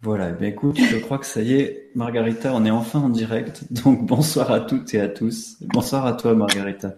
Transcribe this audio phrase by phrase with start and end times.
[0.00, 3.64] Voilà, eh écoute, je crois que ça y est, Margarita, on est enfin en direct.
[3.72, 5.56] Donc bonsoir à toutes et à tous.
[5.60, 6.94] Bonsoir à toi, Margarita.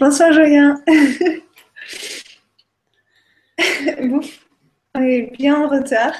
[0.00, 0.76] Bonsoir, Julien.
[4.94, 6.14] on est bien en retard.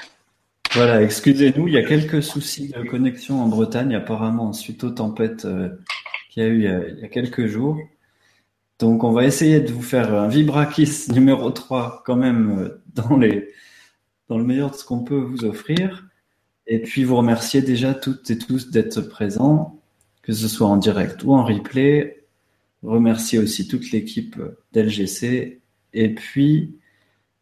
[0.75, 5.47] Voilà, excusez-nous, il y a quelques soucis de connexion en Bretagne, apparemment, suite aux tempêtes
[5.47, 5.71] euh,
[6.29, 6.65] qu'il y a eu
[6.95, 7.79] il y a, quelques jours.
[8.79, 13.17] Donc, on va essayer de vous faire un Vibrakis numéro 3 quand même euh, dans
[13.17, 13.49] les
[14.29, 16.07] dans le meilleur de ce qu'on peut vous offrir.
[16.67, 19.81] Et puis vous remercier déjà toutes et tous d'être présents,
[20.23, 22.25] que ce soit en direct ou en replay.
[22.83, 24.41] Remercier aussi toute l'équipe
[24.73, 25.61] d'LGC.
[25.95, 26.79] Et puis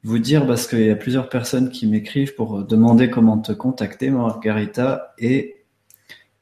[0.03, 4.11] vous dire, parce qu'il y a plusieurs personnes qui m'écrivent pour demander comment te contacter,
[4.11, 5.15] Margarita.
[5.19, 5.65] Et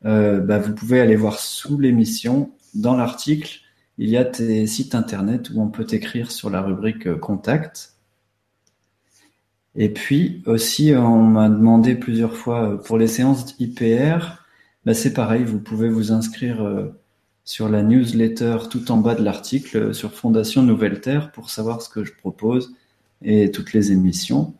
[0.04, 3.60] euh, bah, vous pouvez aller voir sous l'émission, dans l'article,
[3.96, 7.93] il y a tes sites internet où on peut t'écrire sur la rubrique Contact.
[9.76, 14.18] Et puis aussi, on m'a demandé plusieurs fois euh, pour les séances IPR,
[14.84, 16.94] bah c'est pareil, vous pouvez vous inscrire euh,
[17.44, 21.82] sur la newsletter tout en bas de l'article euh, sur Fondation Nouvelle Terre pour savoir
[21.82, 22.74] ce que je propose
[23.22, 24.54] et toutes les émissions.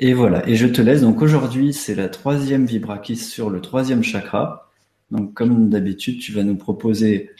[0.00, 1.00] Et voilà, et je te laisse.
[1.00, 4.70] Donc aujourd'hui, c'est la troisième Vibrakis sur le troisième chakra.
[5.10, 7.30] Donc comme d'habitude, tu vas nous proposer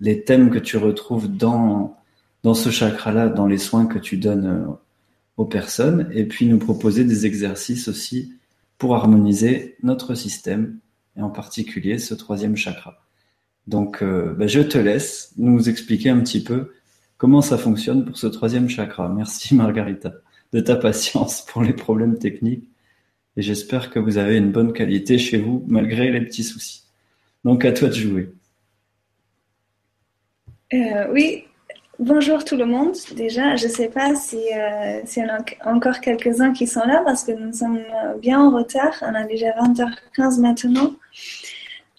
[0.00, 1.96] les thèmes que tu retrouves dans,
[2.42, 4.76] dans ce chakra-là, dans les soins que tu donnes
[5.36, 8.34] aux personnes et puis nous proposer des exercices aussi
[8.78, 10.78] pour harmoniser notre système
[11.16, 13.04] et en particulier ce troisième chakra.
[13.66, 16.72] Donc euh, ben, je te laisse nous expliquer un petit peu
[17.16, 19.08] comment ça fonctionne pour ce troisième chakra.
[19.08, 20.12] Merci Margarita
[20.52, 22.68] de ta patience pour les problèmes techniques
[23.36, 26.84] et j'espère que vous avez une bonne qualité chez vous malgré les petits soucis.
[27.44, 28.32] Donc à toi de jouer.
[30.72, 31.44] Euh, oui,
[32.00, 32.96] Bonjour tout le monde.
[33.14, 37.02] Déjà, je ne sais pas si, euh, y en a encore quelques-uns qui sont là
[37.04, 38.94] parce que nous sommes euh, bien en retard.
[39.02, 40.92] On a déjà 20h15 maintenant.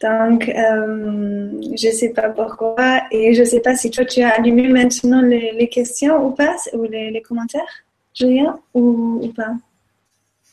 [0.02, 3.04] Donc, euh, je ne sais pas pourquoi.
[3.12, 6.58] Et je ne sais pas si toi, tu as allumé maintenant les, questions ou pas,
[6.74, 7.62] ou les, commentaires,
[8.14, 9.56] Julien, ou, ou, pas?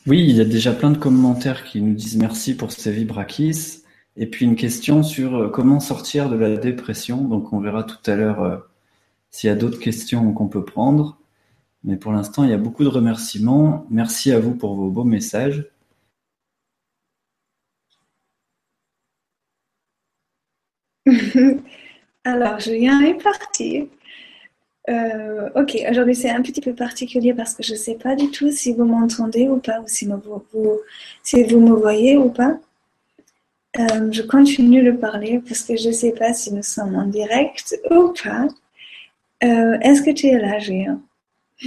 [0.06, 3.82] Oui, il y a déjà plein de commentaires qui nous disent merci pour ces vibrakis.
[4.16, 7.16] Et puis une question sur euh, comment sortir de la dépression.
[7.16, 8.68] Donc, on verra tout à l'heure
[9.32, 11.18] s'il y a d'autres questions qu'on peut prendre.
[11.84, 13.86] Mais pour l'instant, il y a beaucoup de remerciements.
[13.90, 15.68] Merci à vous pour vos beaux messages.
[22.24, 23.88] Alors, Julien est parti.
[24.88, 28.32] Euh, ok, aujourd'hui c'est un petit peu particulier parce que je ne sais pas du
[28.32, 32.58] tout si vous m'entendez ou pas, ou si vous, me voyez ou pas.
[33.78, 37.06] Euh, je continue de parler parce que je ne sais pas si nous sommes en
[37.06, 38.48] direct ou pas.
[39.44, 41.02] Euh, est-ce que tu es là, Julien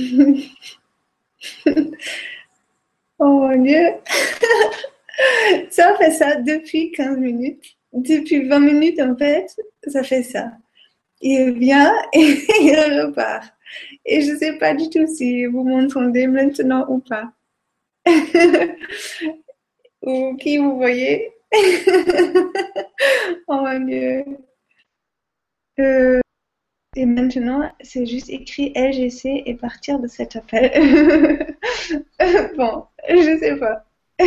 [3.20, 3.94] Oh mon Dieu
[5.70, 7.78] Ça fait ça depuis 15 minutes.
[7.94, 9.48] Depuis 20 minutes, en fait,
[9.88, 10.52] ça fait ça.
[11.22, 13.46] Il vient et il repart.
[14.06, 17.32] Et je ne sais pas du tout si vous m'entendez maintenant ou pas.
[20.02, 21.32] ou qui vous voyez?
[23.48, 24.26] oh mon Dieu.
[25.80, 26.22] Euh,
[26.96, 30.72] et maintenant, c'est juste écrit LGC et partir de cet appel.
[32.58, 33.86] bon, je sais pas.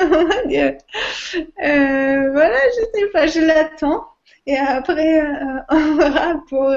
[0.00, 0.76] oh mon Dieu.
[1.58, 4.06] Voilà, je sais pas, je l'attends.
[4.46, 6.74] Et après, euh, on verra pour,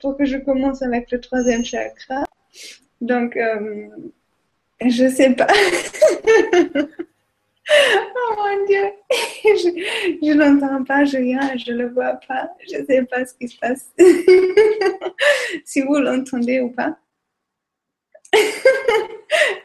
[0.00, 2.24] pour que je commence avec le troisième chakra.
[3.00, 3.88] Donc, euh,
[4.80, 5.48] je sais pas.
[7.70, 8.92] Oh mon Dieu,
[9.44, 13.24] je ne l'entends pas, je viens, je ne le vois pas, je ne sais pas
[13.24, 13.92] ce qui se passe.
[15.64, 16.98] si vous l'entendez ou pas.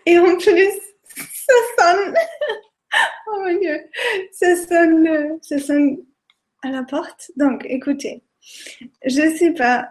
[0.06, 0.80] Et en plus,
[1.16, 2.16] ça sonne.
[3.28, 3.80] Oh mon Dieu,
[4.31, 5.97] ça sonne, ça sonne
[6.63, 7.31] à la porte.
[7.36, 8.24] Donc, écoutez,
[9.06, 9.90] je ne sais pas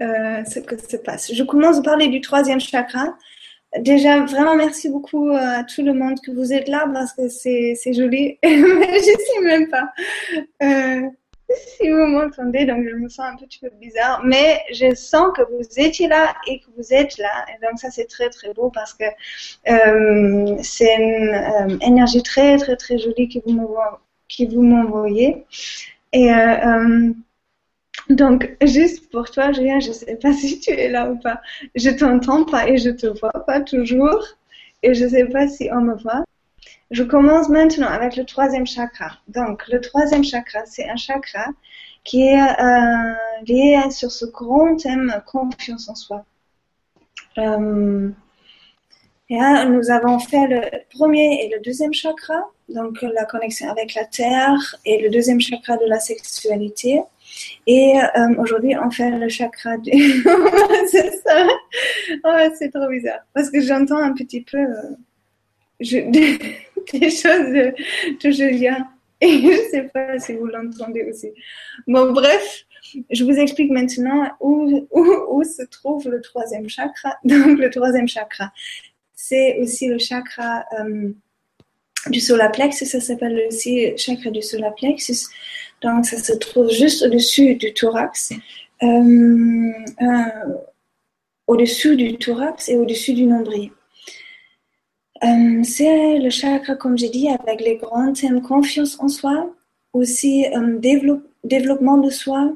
[0.00, 1.32] euh, ce que se passe.
[1.32, 3.16] Je commence à parler du troisième chakra.
[3.76, 7.74] Déjà, vraiment merci beaucoup à tout le monde que vous êtes là parce que c'est,
[7.92, 8.38] joli.
[8.44, 9.92] Je ne sais même pas
[10.62, 11.02] euh,
[11.50, 14.22] si vous m'entendez, donc je me sens un petit peu bizarre.
[14.24, 17.46] Mais je sens que vous étiez là et que vous êtes là.
[17.48, 19.04] Et donc ça, c'est très très beau parce que
[19.68, 25.44] euh, c'est une euh, énergie très très très jolie que vous m'envoyez.
[26.12, 26.30] Et
[28.08, 31.40] donc, juste pour toi, Julien, je ne sais pas si tu es là ou pas.
[31.74, 34.24] Je t'entends pas et je te vois pas toujours.
[34.82, 36.24] Et je ne sais pas si on me voit.
[36.90, 39.18] Je commence maintenant avec le troisième chakra.
[39.28, 41.46] Donc, le troisième chakra, c'est un chakra
[42.04, 43.14] qui est euh,
[43.46, 46.24] lié sur ce grand thème confiance en soi.
[47.36, 48.10] Euh,
[49.30, 50.60] Et là, nous avons fait le
[50.96, 55.76] premier et le deuxième chakra, donc la connexion avec la terre et le deuxième chakra
[55.76, 57.02] de la sexualité.
[57.66, 59.90] Et euh, aujourd'hui, on fait le chakra du...
[60.90, 61.46] c'est ça.
[62.24, 63.20] Oh, c'est trop bizarre.
[63.34, 64.94] Parce que j'entends un petit peu euh,
[65.80, 67.74] des choses de,
[68.22, 68.88] de Julien.
[69.20, 71.32] Et je ne sais pas si vous l'entendez aussi.
[71.86, 72.64] Bon, bref,
[73.10, 74.86] je vous explique maintenant où,
[75.44, 77.16] se trouve le troisième chakra.
[77.24, 78.52] Donc, le troisième chakra,
[79.14, 81.10] c'est aussi le chakra euh,
[82.06, 82.86] du solar plexus.
[82.86, 85.26] Ça s'appelle aussi chakra du solar plexus.
[85.82, 88.32] Donc, ça se trouve juste au-dessus du thorax.
[88.82, 89.72] Euh,
[91.46, 93.70] au-dessus du thorax et au-dessus du nombril.
[95.24, 99.52] Euh, c'est le chakra, comme j'ai dit, avec les grands thèmes confiance en soi,
[99.92, 100.78] aussi euh,
[101.44, 102.52] développement de soi,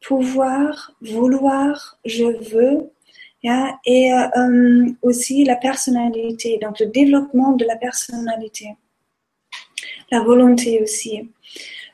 [0.00, 2.90] pouvoir, vouloir, je veux,
[3.84, 8.74] et euh, aussi la personnalité, donc le développement de la personnalité,
[10.10, 11.30] la volonté aussi.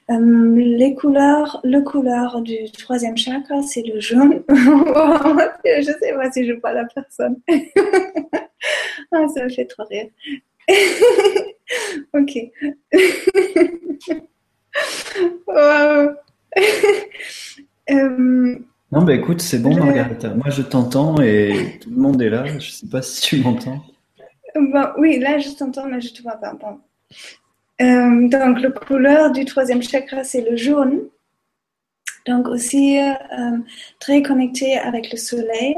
[0.09, 4.43] les couleurs, le couleur du troisième chakra, c'est le jaune.
[4.49, 7.37] je ne sais pas si je vois la personne.
[9.15, 10.07] Ah, ça me fait trop rire.
[12.15, 12.39] ok.
[17.91, 18.57] Euh,
[18.93, 20.35] non, bah écoute, c'est bon, Margarita.
[20.35, 22.47] Moi, je t'entends et tout le monde est là.
[22.47, 23.83] Je ne sais pas si tu m'entends.
[24.99, 26.55] oui, là, je t'entends, mais je ne te vois pas.
[27.81, 31.09] Euh, donc, la couleur du troisième chakra, c'est le jaune.
[32.27, 33.59] Donc, aussi euh,
[33.99, 35.75] très connecté avec le soleil,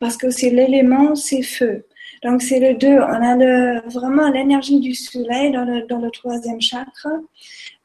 [0.00, 1.86] parce que aussi l'élément, c'est feu.
[2.22, 2.98] Donc, c'est le deux.
[2.98, 7.10] On a le, vraiment l'énergie du soleil dans le, dans le troisième chakra,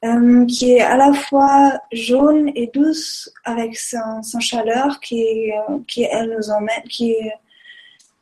[0.06, 5.51] euh, qui est à la fois jaune et douce avec son, son chaleur qui,
[5.88, 7.16] qui elle nous emmène, qui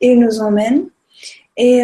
[0.02, 0.90] et nous emmène.
[1.56, 1.84] Et,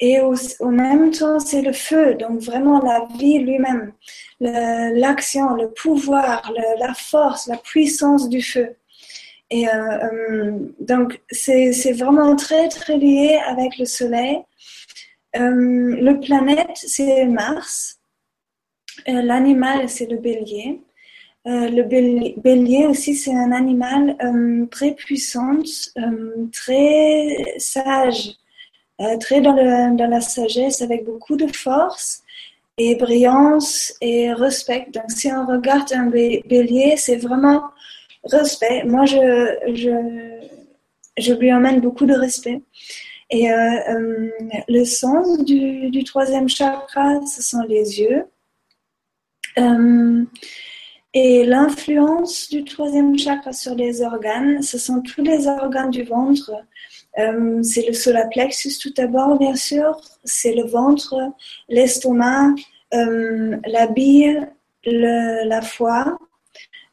[0.00, 3.92] et au, même temps, c'est le feu, donc vraiment la vie lui-même,
[4.40, 8.76] l'action, le, pouvoir, la force, la puissance du feu.
[9.50, 14.38] Et euh, euh, donc, c'est vraiment très, très lié avec le Soleil.
[15.36, 17.98] Euh, le planète, c'est Mars.
[19.06, 20.80] L'animal, c'est le bélier.
[21.44, 24.16] le bélier aussi, c'est un animal
[24.70, 25.58] très puissant,
[26.52, 28.36] très sage,
[29.18, 32.22] très dans, la sagesse, avec beaucoup de force
[32.78, 34.86] et brillance et respect.
[34.92, 37.62] Donc, si on regarde un bélier, c'est vraiment
[38.24, 38.84] respect.
[38.84, 40.40] Moi, je, je,
[41.18, 42.62] je lui emmène beaucoup de respect.
[43.30, 44.30] Et euh, euh,
[44.68, 48.24] le sens du, du, troisième chakra, ce sont les yeux.
[49.58, 50.24] Euh,
[51.14, 56.52] et l'influence du troisième chakra sur les organes, ce sont tous les organes du ventre.
[57.18, 60.00] Euh, c'est le solar plexus tout d'abord, bien sûr.
[60.24, 61.14] C'est le ventre,
[61.68, 62.54] l'estomac,
[62.94, 64.50] euh, la bile,
[64.84, 66.18] le, la foie.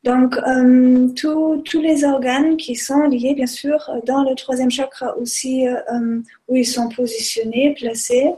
[0.04, 5.66] Donc, euh, tous les organes qui sont liés, bien sûr, dans le troisième chakra aussi,
[6.48, 8.32] où ils sont positionnés, placés.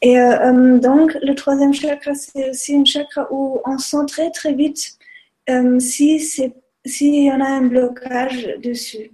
[0.00, 4.98] Et donc, le troisième chakra, c'est aussi un chakra où on sent très, très vite
[5.78, 6.18] si
[6.84, 9.12] s'il y en a un blocage dessus.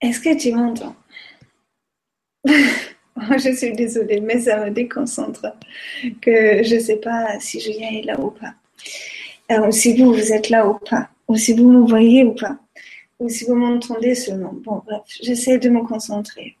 [0.00, 0.96] Est-ce que tu m'entends?
[2.44, 5.46] Je suis désolée, mais ça me déconcentre
[6.20, 8.54] que je ne sais pas si Julien est là ou pas.
[9.52, 11.08] Euh, ou si vous, vous êtes là ou pas.
[11.28, 12.58] Ou si vous me voyez ou pas.
[13.20, 14.52] Ou si vous m'entendez seulement.
[14.52, 16.56] Bon, bref, j'essaie de me concentrer.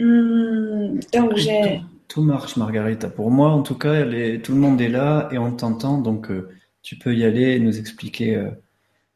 [0.00, 1.80] Hmm, donc, j'ai...
[2.08, 3.08] Tout, marche, Margarita.
[3.08, 5.98] Pour moi, en tout cas, tout le monde est là et on t'entend.
[5.98, 6.50] Donc, euh,
[6.82, 8.50] tu peux y aller et nous expliquer, euh,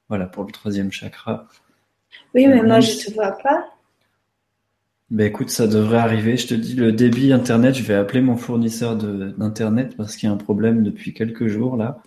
[0.09, 1.47] voilà, pour le troisième chakra.
[2.35, 3.67] Oui, mais moi, je ne te vois pas.
[5.11, 6.37] Ben écoute, ça devrait arriver.
[6.37, 10.33] Je te dis, le débit Internet, je vais appeler mon fournisseur d'Internet parce qu'il y
[10.33, 12.03] a un problème depuis quelques jours là.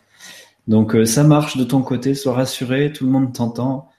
[0.68, 3.89] Donc euh, ça marche de ton côté, sois rassuré, tout le monde t'entend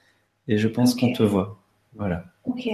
[0.47, 1.57] et je pense qu'on te voit.
[1.95, 2.25] Voilà.
[2.45, 2.67] Ok.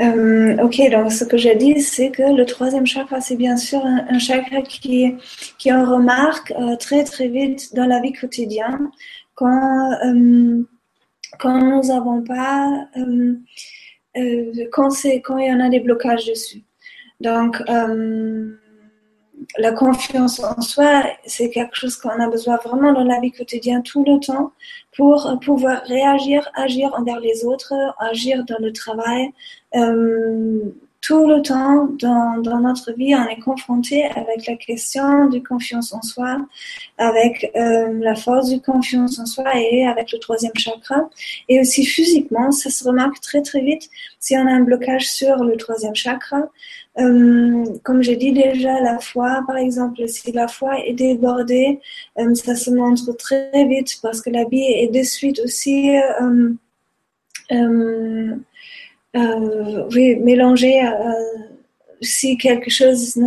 [0.00, 3.84] Euh, ok, donc ce que j'ai dit, c'est que le troisième chakra, c'est bien sûr
[3.84, 5.14] un, chakra qui,
[5.58, 8.88] qui on remarque euh, très très vite dans la vie quotidienne
[9.36, 9.92] quand,
[11.38, 12.88] quand nous n'avons pas
[14.16, 14.88] euh, quand,
[15.24, 16.62] quand il y en a des blocages dessus.
[17.20, 18.56] Donc, euh,
[19.58, 23.82] la confiance en soi, c'est quelque chose qu'on a besoin vraiment dans la vie quotidienne
[23.82, 24.52] tout le temps
[24.96, 29.30] pour pouvoir réagir, agir envers les autres, agir dans le travail,
[29.74, 30.72] euh,
[31.06, 35.92] tout le temps dans, dans notre vie, on est confronté avec la question de confiance
[35.92, 36.38] en soi,
[36.98, 41.08] avec euh, la force de confiance en soi et avec le troisième chakra.
[41.48, 45.36] Et aussi physiquement, ça se remarque très très vite si on a un blocage sur
[45.44, 46.48] le troisième chakra.
[46.98, 51.78] Euh, comme j'ai dit déjà, la foi, par exemple, si la foi est débordée,
[52.18, 55.88] euh, ça se montre très vite parce que la vie est de suite aussi
[59.92, 61.12] oui, mélanger euh,
[62.00, 63.18] si quelque chose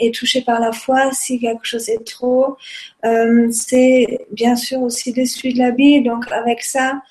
[0.00, 2.56] est touché par la foi, si quelque chose est trop,
[3.50, 6.00] c'est bien sûr aussi dessus de la vie.
[6.00, 7.02] Donc avec ça,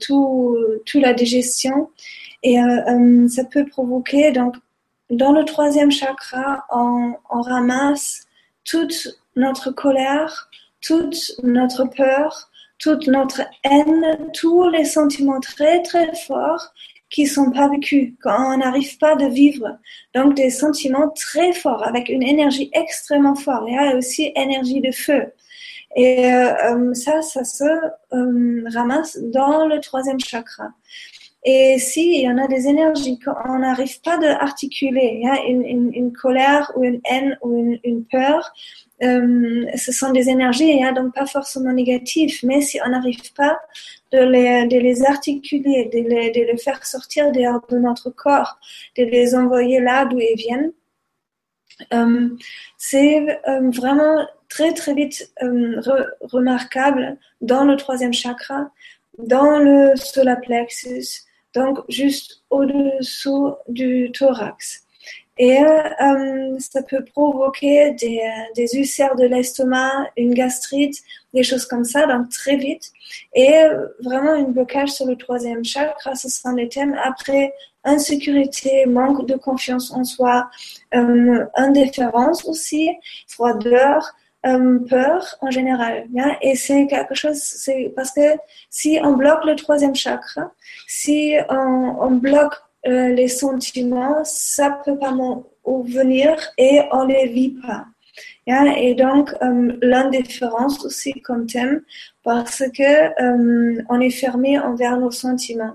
[0.00, 0.56] tout,
[0.86, 1.90] tout la digestion
[2.44, 2.58] et
[3.28, 4.54] ça peut provoquer donc
[5.10, 8.26] dans le troisième chakra, on, on ramasse
[8.64, 16.72] toute notre colère, toute notre peur, toute notre haine, tous les sentiments très très forts
[17.10, 19.78] qui sont pas vécus, quand on n'arrive pas de vivre.
[20.14, 23.64] Donc des sentiments très forts, avec une énergie extrêmement forte.
[23.66, 25.32] Il y a aussi énergie de feu.
[25.96, 30.68] Et euh, euh ça, ça se euh, ramasse dans le troisième chakra.
[31.44, 35.28] Et si il y en a des énergies qu'on n'arrive pas à articuler, il y
[35.28, 38.52] a une, une, colère ou une haine ou une peur,
[39.02, 43.58] euh, ce sont des énergies, hein, donc pas forcément négatives, mais si on n'arrive pas
[44.12, 48.58] de les, articuler, de les, faire sortir de notre corps,
[48.96, 50.72] de les envoyer là d'où ils viennent,
[51.92, 52.28] euh,
[52.76, 58.70] c'est euh, vraiment très très vite re remarquable dans le troisième chakra,
[59.18, 61.22] dans le solar plexus,
[61.54, 64.87] donc juste au-dessous du thorax.
[65.38, 71.02] Et euh, ça peut provoquer des, euh, des ulcères de l'estomac, une gastrite,
[71.32, 72.90] des choses comme ça, donc très vite.
[73.34, 77.54] Et euh, vraiment un blocage sur le troisième chakra, ce sont des thèmes après
[77.84, 80.50] insécurité, manque de confiance en soi,
[80.94, 82.90] euh, indifférence aussi,
[83.28, 84.12] froideur,
[84.46, 86.06] euh, peur en général.
[86.18, 86.36] Hein?
[86.42, 88.36] Et c'est quelque chose, c'est parce que
[88.70, 90.52] si on bloque le troisième chakra,
[90.86, 92.54] si on, on bloque
[92.86, 95.12] euh, les sentiments, ça peut pas
[95.82, 97.86] venir et on les vit pas.
[98.46, 101.82] Et donc, euh, l'indifférence aussi comme thème,
[102.22, 105.74] parce que euh, on est fermé envers nos sentiments.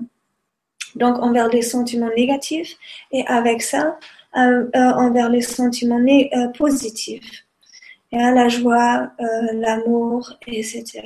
[0.95, 2.75] Donc, envers les sentiments négatifs
[3.11, 3.97] et avec ça,
[4.33, 6.03] envers les sentiments
[6.57, 7.45] positifs.
[8.11, 9.11] la joie,
[9.53, 11.03] l'amour, etc.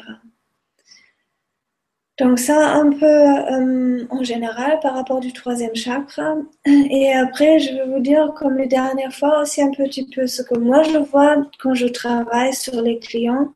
[2.18, 6.36] Donc ça un peu euh, en général par rapport du troisième chakra.
[6.66, 10.42] Et après, je vais vous dire comme la dernière fois aussi un petit peu ce
[10.42, 13.54] que moi je vois quand je travaille sur les clients,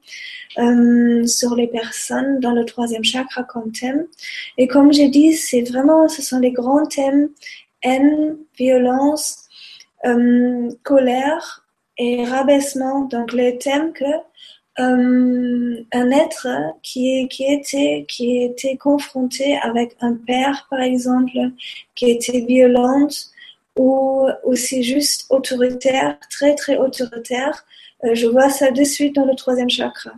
[0.59, 4.05] euh, sur les personnes dans le troisième chakra comme thème.
[4.59, 7.29] Et comme j'ai dit, c'est vraiment, ce sont les grands thèmes
[7.83, 9.47] haine, violence,
[10.05, 11.65] euh, colère
[11.97, 13.01] et rabaissement.
[13.05, 14.05] Donc les thèmes que
[14.79, 16.47] euh, un être
[16.81, 21.37] qui, était, confronté avec un père, par exemple,
[21.95, 23.31] qui était violente
[23.77, 27.65] ou aussi juste autoritaire, très très autoritaire.
[28.03, 30.11] Euh, je vois ça de suite dans le troisième chakra.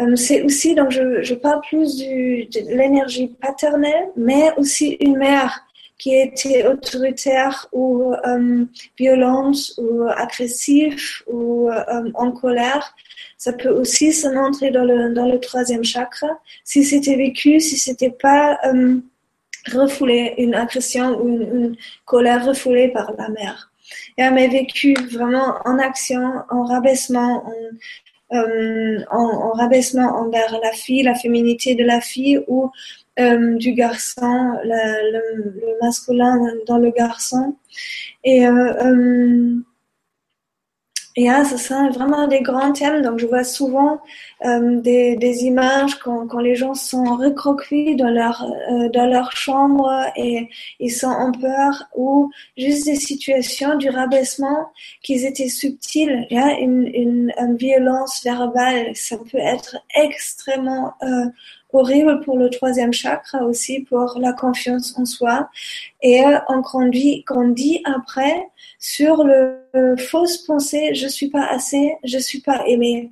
[0.00, 5.64] Euh, c'est aussi, donc je, parle plus de l'énergie paternelle, mais aussi une mère
[6.00, 8.64] qui était autoritaire ou euh,
[9.78, 12.94] ou agressive ou euh, en colère
[13.40, 16.28] ça peut aussi se montrer dans le, dans le troisième chakra.
[16.62, 19.00] Si c'était vécu, si c'était pas euh,
[19.72, 23.72] refoulé, une agression ou une, colère refoulée par la mère.
[24.18, 31.02] Et mais vécu vraiment en action, en rabaissement, en, euh, en, rabaissement envers la fille,
[31.02, 32.70] la féminité de la fille ou
[33.20, 37.56] euh, du garçon, le, masculin dans le garçon.
[38.24, 39.56] Et euh, euh
[41.16, 43.02] et là, ce sont vraiment des grands thèmes.
[43.02, 44.00] Donc, je vois souvent
[44.44, 49.32] euh, des, des, images quand, quand, les gens sont recroquevillés dans leur euh, dans leur
[49.32, 54.70] chambre et ils sont en peur ou juste des situations du rabaissement
[55.02, 56.26] qui étaient subtiles.
[56.30, 58.94] Il y a une, une, une violence verbale.
[58.94, 61.26] Ça peut être extrêmement euh,
[61.72, 65.48] horrible pour le troisième chakra aussi, pour la confiance en soi.
[66.02, 69.58] Et euh, on grandit, grandit après sur le,
[69.98, 73.10] fausse pensée, je suis pas assez, je suis pas aimé.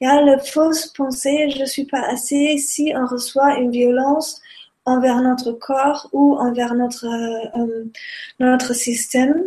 [0.00, 4.40] Il y a le fausse pensée, je suis pas assez si on reçoit une violence
[4.84, 7.84] envers notre corps ou envers notre, euh, euh,
[8.40, 9.44] notre système,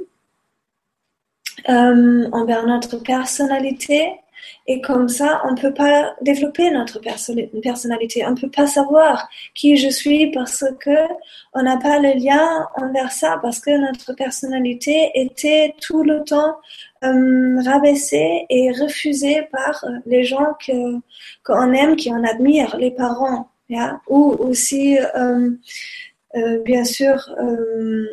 [1.70, 4.14] euh, envers notre personnalité.
[4.68, 8.26] Et comme ça, on ne peut pas développer notre personnalité.
[8.26, 10.98] On ne peut pas savoir qui je suis parce que
[11.54, 16.56] on n'a pas le lien envers ça, parce que notre personnalité était tout le temps
[17.04, 21.00] euh, rabaissée et refusée par euh, les gens que
[21.44, 23.52] qu'on aime, qui en admire, les parents,
[24.08, 25.52] ou aussi euh,
[26.64, 28.06] bien sûr, euh,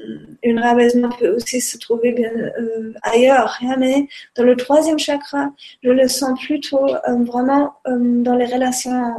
[0.42, 5.50] une rabaissement peut aussi se trouver euh, ailleurs, hein, mais dans le troisième chakra,
[5.82, 9.14] je le sens plutôt vraiment dans les relations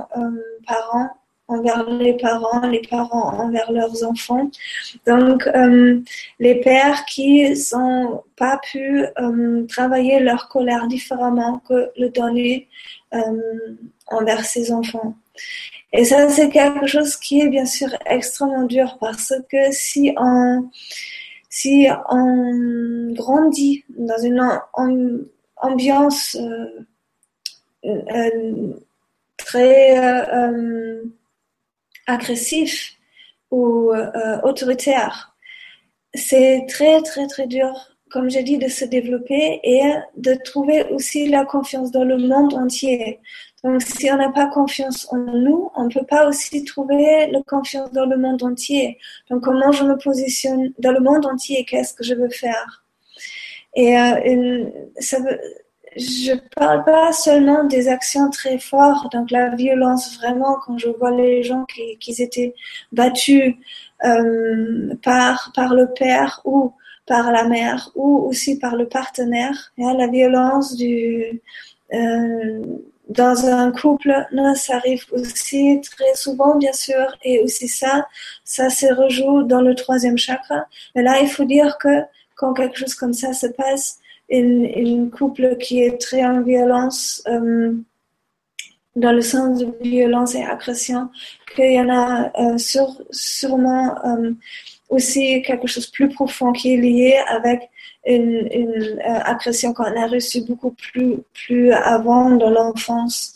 [0.68, 1.10] parents
[1.48, 4.52] envers les parents, les parents envers leurs enfants.
[5.08, 5.50] Donc,
[6.40, 9.06] les pères qui n'ont pas pu
[9.68, 12.68] travailler leur colère différemment que le donner
[14.08, 15.16] envers ses enfants.
[15.92, 20.70] Et ça, c'est quelque chose qui est bien sûr extrêmement dur parce que si on,
[21.50, 24.40] si on grandit dans une
[25.58, 26.86] ambiance euh,
[27.86, 28.74] euh,
[29.38, 29.98] très
[30.34, 31.04] euh,
[32.06, 32.74] agressive
[33.50, 33.92] ou
[34.44, 35.36] autoritaire,
[36.14, 37.74] c'est très très très dur,
[38.12, 39.82] comme j'ai dit, de se développer et
[40.18, 43.20] de trouver aussi la confiance dans le monde entier.
[43.64, 47.42] Donc, si on n'a pas confiance en nous, on ne peut pas aussi trouver la
[47.44, 48.98] confiance dans le monde entier.
[49.30, 52.86] Donc, comment je me positionne dans le monde entier Qu'est-ce que je veux faire?
[53.76, 54.66] Et euh,
[55.00, 55.40] ça veut,
[55.96, 61.12] je parle pas seulement des actions très fortes, donc la violence vraiment, quand je vois
[61.12, 62.56] les gens qui, qui étaient
[62.92, 63.56] battus
[64.06, 66.74] euh, par, par le père ou
[67.06, 71.42] par la mère ou aussi par le partenaire, et la violence du...
[71.94, 72.62] Euh,
[73.10, 74.14] dans un couple,
[74.56, 78.08] ça arrive aussi très souvent, bien sûr, et aussi ça,
[78.44, 80.66] ça se rejoue dans le troisième chakra.
[80.96, 82.04] Mais là, il faut dire que
[82.36, 84.00] quand quelque chose comme ça se passe,
[84.30, 87.74] une couple qui est très en violence, euh,
[88.96, 91.10] dans le sens de violence et agression,
[91.56, 92.58] qu'il y en a euh,
[93.12, 94.32] sûrement euh,
[94.90, 97.70] aussi quelque chose de plus profond qui est lié avec
[98.06, 103.36] une, euh, agression qu'on a reçue beaucoup plus, avant dans l'enfance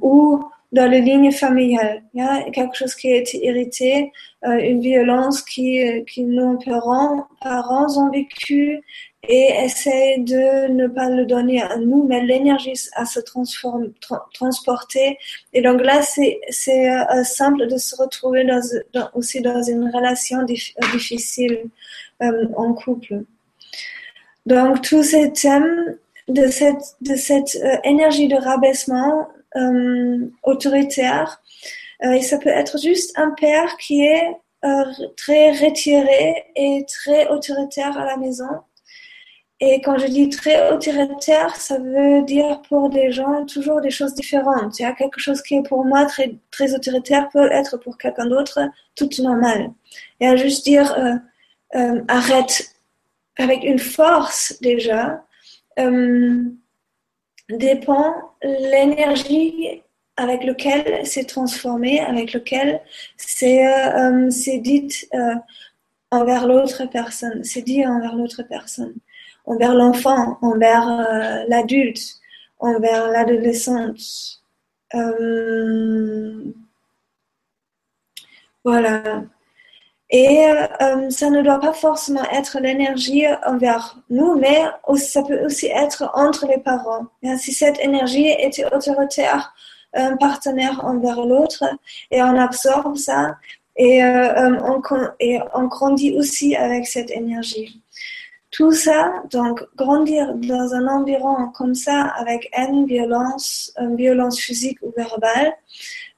[0.00, 2.02] ou dans les lignes familiales.
[2.14, 4.12] Il y a quelque chose qui a été hérité,
[4.42, 8.82] une violence qui nos parents, parents ont vécu
[9.28, 13.92] et essaient de ne pas le donner à nous, mais l'énergie à se transformer,
[14.32, 15.18] transporter.
[15.52, 20.42] Et donc là, c'est euh, simple de se retrouver dans, aussi dans une relation
[20.92, 21.64] difficile
[22.22, 23.22] euh, en couple.
[24.44, 25.96] Donc, tous ces thèmes
[26.28, 31.42] de cette, de cette euh, énergie de rabaissement euh, autoritaire,
[32.02, 34.34] et ça peut être juste un père qui est
[35.18, 38.48] très retiré et très autoritaire à la maison.
[39.62, 44.14] Et quand je dis très autoritaire, ça veut dire pour des gens toujours des choses
[44.14, 44.78] différentes.
[44.78, 47.98] Il y a quelque chose qui est pour moi très, très autoritaire peut être pour
[47.98, 48.60] quelqu'un d'autre
[48.96, 49.70] tout normal.
[50.20, 50.94] Et à juste dire,
[51.74, 52.74] euh, arrête
[53.38, 55.24] avec une force déjà,
[55.78, 56.42] euh,
[57.48, 59.82] dépend l'énergie
[60.16, 62.80] avec laquelle c'est transformé, avec laquelle
[63.16, 65.08] c'est euh, dit
[66.10, 68.94] envers l'autre personne, c'est dit envers l'autre personne,
[69.50, 70.86] envers l'enfant, envers
[71.48, 72.00] l'adulte,
[72.60, 74.00] envers l'adolescente.
[78.64, 79.22] voilà.
[80.10, 84.62] Et euh, ça ne doit pas forcément être l'énergie envers nous, mais
[84.96, 87.06] ça peut aussi être entre les parents.
[87.38, 89.54] si cette énergie était autoritaire,
[89.94, 91.64] un partenaire envers l'autre,
[92.10, 93.36] et on absorbe ça,
[93.76, 94.58] et, euh,
[95.20, 97.80] et on grandit aussi avec cette énergie.
[98.50, 104.92] Tout ça, donc grandir dans un environnement comme ça, avec une violence, violence physique ou
[104.96, 105.52] verbale,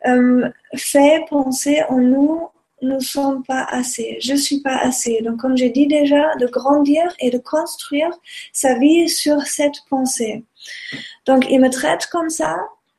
[0.06, 2.48] euh, fait penser en nous
[2.82, 5.22] ne sommes pas assez, je suis pas assez.
[5.22, 8.10] Donc, comme j'ai dit déjà, de grandir et de construire
[8.52, 10.44] sa vie sur cette pensée.
[11.26, 12.56] Donc, il me traite comme ça,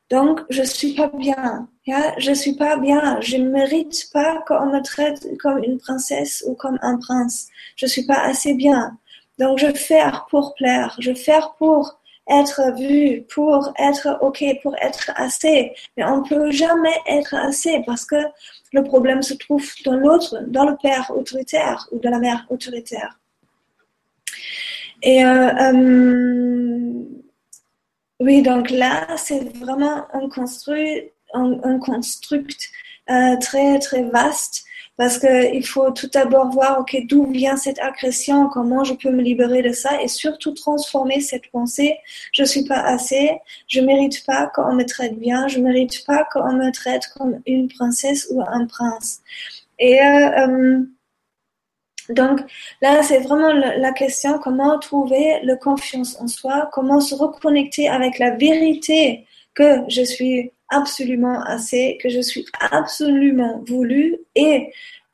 [0.10, 1.68] donc je suis pas bien.
[1.86, 2.14] Yeah?
[2.18, 3.20] Je suis pas bien.
[3.22, 7.48] Je ne mérite pas qu'on me traite comme une princesse ou comme un prince.
[7.76, 8.98] Je suis pas assez bien.
[9.40, 15.12] Donc, je fais pour plaire, je fais pour être vu, pour être OK, pour être
[15.16, 15.74] assez.
[15.98, 18.16] Mais on peut jamais être assez parce que
[18.72, 23.20] le problème se trouve dans l'autre, dans le père autoritaire ou dans la mère autoritaire.
[25.02, 27.04] Et euh, euh,
[28.20, 31.12] oui, donc là, c'est vraiment un construit,
[31.82, 32.70] construct
[33.10, 34.64] euh, très très vaste
[34.98, 39.22] parce qu'il faut tout d'abord voir, ok, d'où vient cette agression, comment je peux me
[39.22, 41.98] libérer de ça, et surtout transformer cette pensée,
[42.32, 43.32] je suis pas assez,
[43.68, 47.68] je mérite pas qu'on me traite bien, je mérite pas qu'on me traite comme une
[47.68, 49.22] princesse ou un prince.
[49.80, 50.86] Et euh, euh
[52.10, 52.42] donc
[52.82, 58.20] là, c'est vraiment la question comment trouver la confiance en soi, comment se reconnecter avec
[58.20, 64.72] la vérité que je suis absolument assez, que je suis absolument voulu et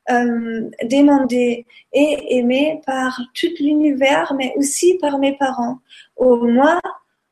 [0.10, 5.80] euh, demandé et aimé par tout l'univers, mais aussi par mes parents,
[6.18, 6.80] au moins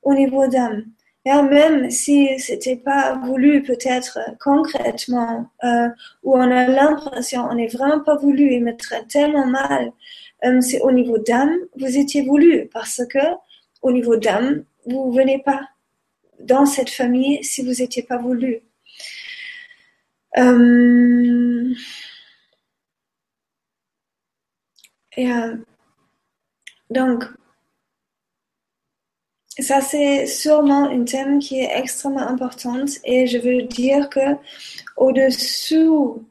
[0.03, 0.85] au niveau d'âme.
[1.25, 5.89] même si c'était pas voulu peut-être concrètement, euh,
[6.23, 9.91] où on a l'impression on n'est vraiment pas voulu et me traite tellement mal,
[10.45, 13.25] euh, c'est au niveau d'âme, vous étiez voulu parce que
[13.81, 15.61] au niveau d'âme, vous venez pas
[16.39, 18.61] dans cette famille si vous n'étiez pas voulu.
[20.37, 21.73] Euh,
[25.15, 25.55] et, euh,
[26.89, 27.25] donc,
[29.59, 34.35] ça c'est sûrement un thème qui est extrêmement important et je veux dire que
[34.97, 36.27] au-dessous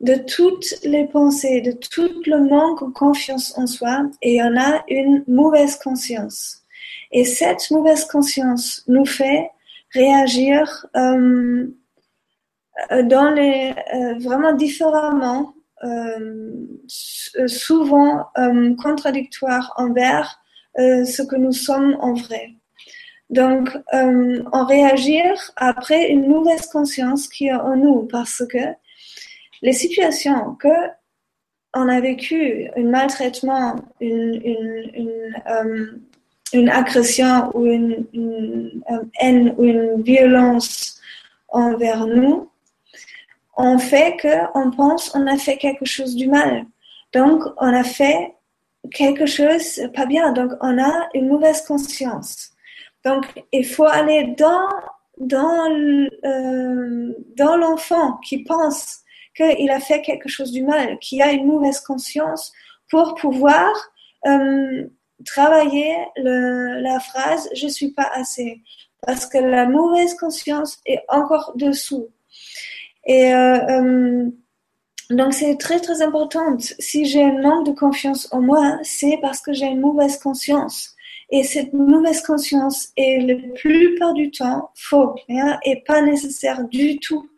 [0.00, 4.56] de toutes les pensées, de tout le manque de confiance en soi, il y en
[4.56, 6.63] a une mauvaise conscience.
[7.14, 9.48] Et cette mauvaise conscience nous fait
[9.92, 11.68] réagir euh,
[13.04, 16.66] dans les euh, vraiment différemment, euh,
[17.46, 18.26] souvent
[18.82, 20.40] contradictoires envers
[20.76, 22.50] ce que nous sommes en vrai.
[23.30, 28.58] Donc, on réagir après une mauvaise conscience qui est en nous parce que
[29.62, 30.74] les situations que
[31.74, 34.40] on a vécu, un maltraitement, une
[36.68, 38.06] agression ou une,
[39.20, 41.00] haine ou une violence
[41.48, 42.50] envers nous,
[43.56, 46.66] on fait qu'on pense on a fait quelque chose du mal.
[47.12, 48.34] Donc, on a fait
[48.92, 50.32] quelque chose pas bien.
[50.32, 52.50] Donc, on a une mauvaise conscience.
[53.04, 54.68] Donc, il faut aller dans,
[55.18, 55.70] dans,
[56.24, 59.00] euh, dans l'enfant qui pense
[59.36, 62.52] qu'il a fait quelque chose du mal, qui a une mauvaise conscience
[62.90, 63.70] pour pouvoir
[64.26, 64.86] euh,
[65.24, 68.60] travailler le, la phrase je suis pas assez
[69.06, 72.08] parce que la mauvaise conscience est encore dessous.
[73.06, 74.30] Et euh, euh,
[75.10, 76.56] donc c'est très très important.
[76.58, 80.94] Si j'ai un manque de confiance en moi, c'est parce que j'ai une mauvaise conscience.
[81.30, 86.98] Et cette mauvaise conscience est la plupart du temps faux hein, et pas nécessaire du
[86.98, 87.28] tout.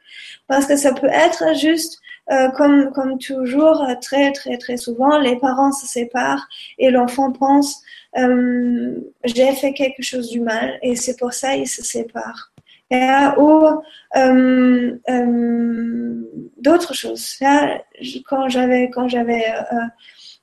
[0.47, 5.37] Parce que ça peut être juste euh, comme, comme toujours, très, très, très souvent, les
[5.37, 7.83] parents se séparent et l'enfant pense
[8.17, 12.53] euh, j'ai fait quelque chose du mal et c'est pour ça il se sépare.
[13.39, 13.67] ou
[14.17, 14.97] euh,
[16.59, 17.39] d'autres choses.
[18.29, 19.45] quand j'avais, quand j'avais,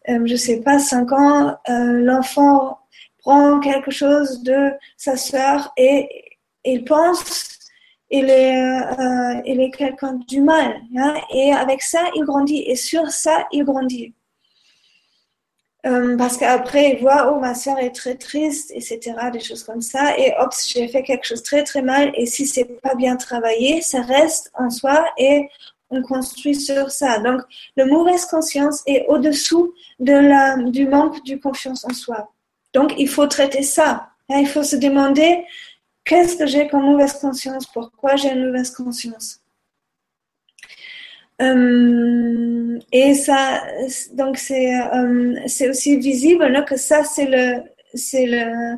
[0.08, 2.80] je sais pas, cinq ans, l'enfant
[3.20, 6.08] prend quelque chose de sa sœur et
[6.66, 7.53] il pense
[8.14, 10.82] il est, euh, il est quelqu'un du mal.
[10.96, 12.62] Hein, et avec ça, il grandit.
[12.68, 14.14] Et sur ça, il grandit.
[15.88, 19.00] Euh, parce qu'après, il voit, oh, ma soeur est très triste, etc.,
[19.34, 20.16] des choses comme ça.
[20.20, 22.12] Et hop, j'ai fait quelque chose très, très mal.
[22.16, 25.50] Et si c'est pas bien travaillé, ça reste en soi et
[25.90, 27.18] on construit sur ça.
[27.18, 27.42] Donc,
[27.76, 32.32] la mauvaise conscience est au-dessous de la, du manque de confiance en soi.
[32.74, 34.10] Donc, il faut traiter ça.
[34.30, 35.44] Hein, il faut se demander,
[36.06, 37.66] Qu'est-ce que j'ai comme mauvaise conscience?
[37.68, 39.40] Pourquoi j'ai une mauvaise conscience?
[41.42, 43.64] Euh, Et ça,
[44.14, 45.36] donc c'est euh,
[45.70, 47.64] aussi visible que ça c'est le
[47.96, 48.78] c'est le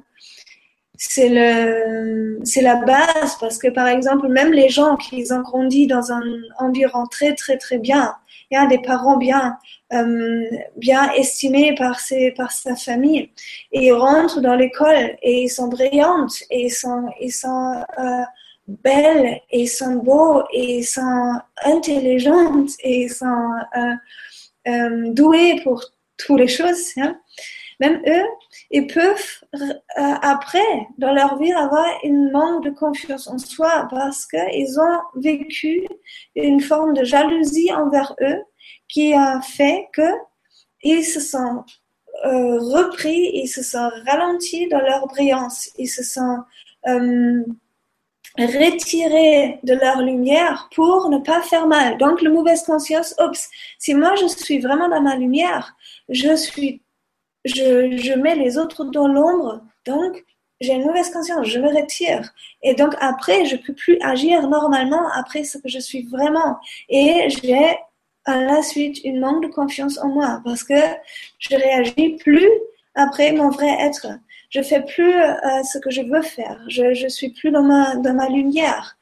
[0.98, 3.38] c'est le c'est la base.
[3.40, 6.24] Parce que par exemple même les gens qui ont grandi dans un
[6.60, 8.16] environnement très très très bien
[8.54, 9.58] a des parents bien
[9.94, 10.44] euh,
[10.78, 13.32] bien estimés par ses par sa famille
[13.72, 18.24] et ils rentrent dans l'école et ils sont brillantes et ils sont ils sont euh,
[18.68, 25.84] belles et ils sont beaux et ils sont intelligentes et ils sont euh, doués pour
[26.18, 27.18] toutes les choses hein.
[27.80, 28.26] Même eux
[28.72, 29.44] ils peuvent
[29.96, 35.88] après dans leur vie avoir une manque de confiance en soi parce qu'ils ont vécu
[36.36, 38.44] une forme de jalousie envers eux
[38.88, 40.10] qui a fait que
[40.84, 41.64] ils se sont
[42.24, 46.40] euh, repris, ils se sont ralentis dans leur brillance, ils se sont
[46.88, 47.44] euh,
[48.38, 51.98] retirés de leur lumière pour ne pas faire mal.
[51.98, 55.76] Donc, la mauvaise conscience, oups, si moi je suis vraiment dans ma lumière,
[56.10, 56.82] je suis,
[57.46, 60.24] je, je mets les autres dans l'ombre, donc
[60.62, 62.34] j'ai une mauvaise conscience, je me retire.
[62.64, 66.58] Et donc après, je peux plus agir normalement après ce que je suis vraiment.
[66.90, 67.78] Et j'ai
[68.26, 70.80] à la suite une manque de confiance en moi parce que
[71.40, 72.50] je réagis plus
[72.96, 74.08] après mon vrai être.
[74.50, 76.60] Je fais plus euh, ce que je veux faire.
[76.70, 78.98] Je, je suis plus dans ma, dans ma lumière.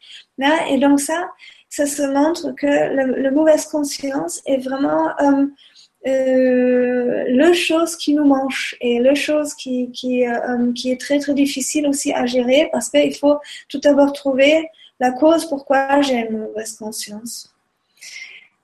[0.69, 1.29] Et donc ça,
[1.69, 5.45] ça se montre que la, mauvaise conscience est vraiment euh,
[6.05, 11.17] euh, le chose qui nous mange et le chose qui, qui, euh, qui est très
[11.19, 13.37] très difficile aussi à gérer parce qu'il faut
[13.69, 17.53] tout d'abord trouver la cause pourquoi j'ai une mauvaise conscience.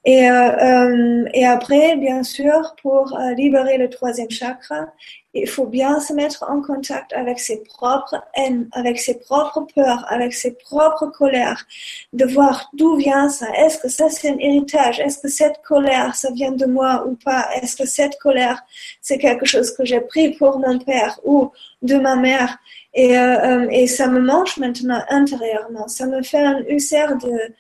[0.04, 4.88] Et, euh, et après, bien sûr, pour libérer le troisième chakra,
[5.34, 10.06] il faut bien se mettre en contact avec ses propres haines, avec ses propres peurs,
[10.10, 11.66] avec ses propres colères,
[12.14, 13.48] de voir d'où vient ça.
[13.56, 15.00] Est-ce que ça c'est un héritage?
[15.00, 17.48] Est-ce que cette colère, ça vient de moi ou pas?
[17.62, 18.62] Est-ce que cette colère,
[19.02, 21.52] c'est quelque chose que j'ai pris pour mon père ou
[21.84, 22.58] de ma mère?
[22.96, 25.88] Et, euh, et ça me mange maintenant intérieurement.
[25.88, 27.54] Ça me fait un ulcère de,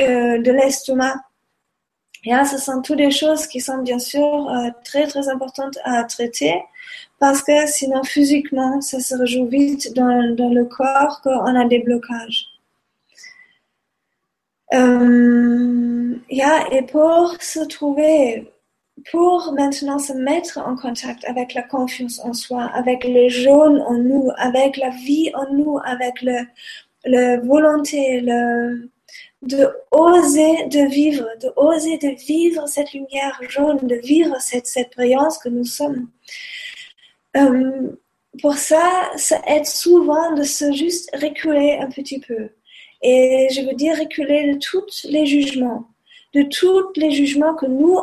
[0.00, 1.14] euh, de l'estomac.
[2.24, 6.62] Ce sont toutes des choses qui sont bien sûr euh, très très importantes à traiter
[7.18, 12.46] parce que sinon physiquement, ça se rejoue vite dans, le corps qu'on a des blocages.
[14.74, 18.50] Euh, et pour se trouver,
[19.10, 23.94] pour maintenant se mettre en contact avec la confiance en soi, avec le jaune en
[23.94, 26.38] nous, avec la vie en nous, avec le,
[27.04, 28.88] la volonté, le,
[29.42, 34.92] de oser de vivre, de oser de vivre cette lumière jaune, de vivre cette, cette
[34.94, 36.08] brillance que nous sommes.
[37.36, 37.90] Euh,
[38.40, 42.50] pour ça, ça aide souvent de se juste reculer un petit peu.
[43.02, 45.88] Et je veux dire reculer de tous les jugements,
[46.34, 47.98] de tous les jugements que nous,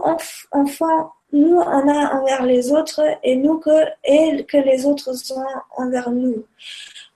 [0.51, 5.83] enfants, nous, on a envers les autres et nous que, et que les autres ont
[5.83, 6.43] envers nous.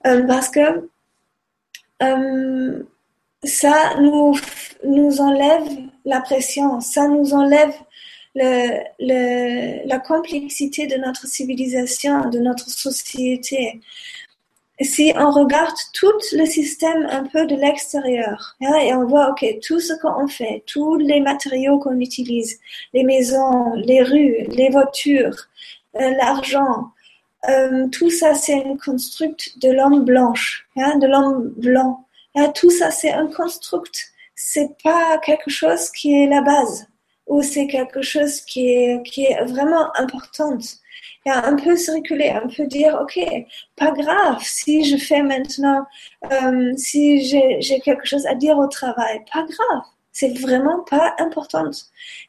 [0.06, 0.88] Euh, parce que
[2.02, 2.84] euh,
[3.44, 4.36] ça nous,
[4.84, 5.68] nous enlève
[6.06, 7.74] la pression, ça nous enlève
[8.36, 13.82] la complexité de notre civilisation, de notre société.
[14.82, 19.46] Si on regarde tout le système un peu de l'extérieur hein, et on voit ok
[19.62, 22.60] tout ce qu'on fait, tous les matériaux qu'on utilise,
[22.94, 25.48] les maisons, les rues, les voitures,
[25.96, 26.92] euh, l'argent,
[27.50, 32.06] euh, tout ça c'est un construct de l'homme blanche, hein, de l'homme blanc.
[32.56, 36.88] Tout ça c'est un construct, c'est pas quelque chose qui est la base
[37.28, 40.58] ou c'est quelque chose qui est, qui est vraiment important.
[41.26, 43.18] Et un peu circuler, un peu dire, OK,
[43.78, 45.86] pas grave si je fais maintenant,
[46.32, 49.84] euh, si j'ai quelque chose à dire au travail, pas grave.
[50.12, 51.72] C'est vraiment pas important.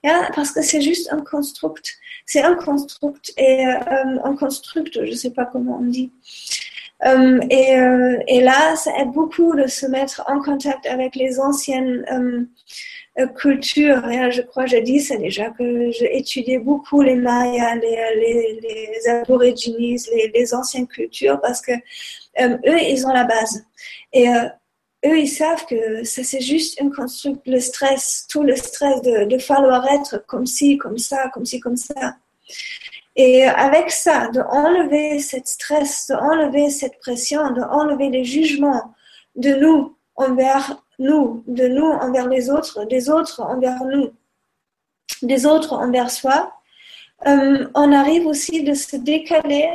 [0.03, 1.97] Parce que c'est juste un construct.
[2.25, 6.11] C'est un construct et euh, un construct, je sais pas comment on dit.
[7.07, 11.38] Euh, et, euh, et, là, ça aide beaucoup de se mettre en contact avec les
[11.38, 12.45] anciennes euh,
[13.21, 14.03] euh, culture.
[14.31, 19.09] je crois, j'ai dit ça déjà, que j'ai étudié beaucoup les Mayas, les, les, les
[19.09, 19.99] Aborigines,
[20.35, 21.73] les, anciennes cultures, parce que
[22.40, 23.64] eux, ils ont la base.
[24.14, 24.27] Et
[25.05, 29.38] eux, ils savent que ça, c'est juste une construction, le stress, tout le stress de
[29.38, 32.17] falloir être comme ci, comme ça, comme ci, comme ça.
[33.16, 38.94] Et avec ça, de enlever cette stress, de enlever cette pression, de enlever les jugements
[39.37, 44.11] de nous envers nous, de nous envers les autres, des autres envers nous,
[45.22, 46.53] des autres envers soi,
[47.27, 49.68] euh, on arrive aussi de se décaler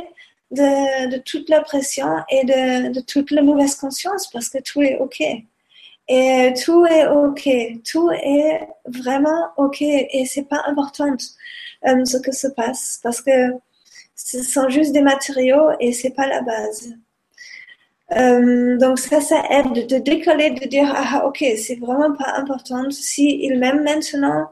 [0.50, 5.22] de, toute la pression et de, toute la mauvaise conscience parce que tout est OK.
[6.12, 7.48] Et tout est OK,
[7.88, 11.14] tout est vraiment OK et c'est pas important
[11.86, 13.52] euh, ce que se passe parce que
[14.16, 16.94] ce sont juste des matériaux et c'est pas la base.
[18.16, 22.90] Euh, donc ça, ça aide de décoller, de dire ah ok, c'est vraiment pas important
[22.90, 24.50] si il m'aime maintenant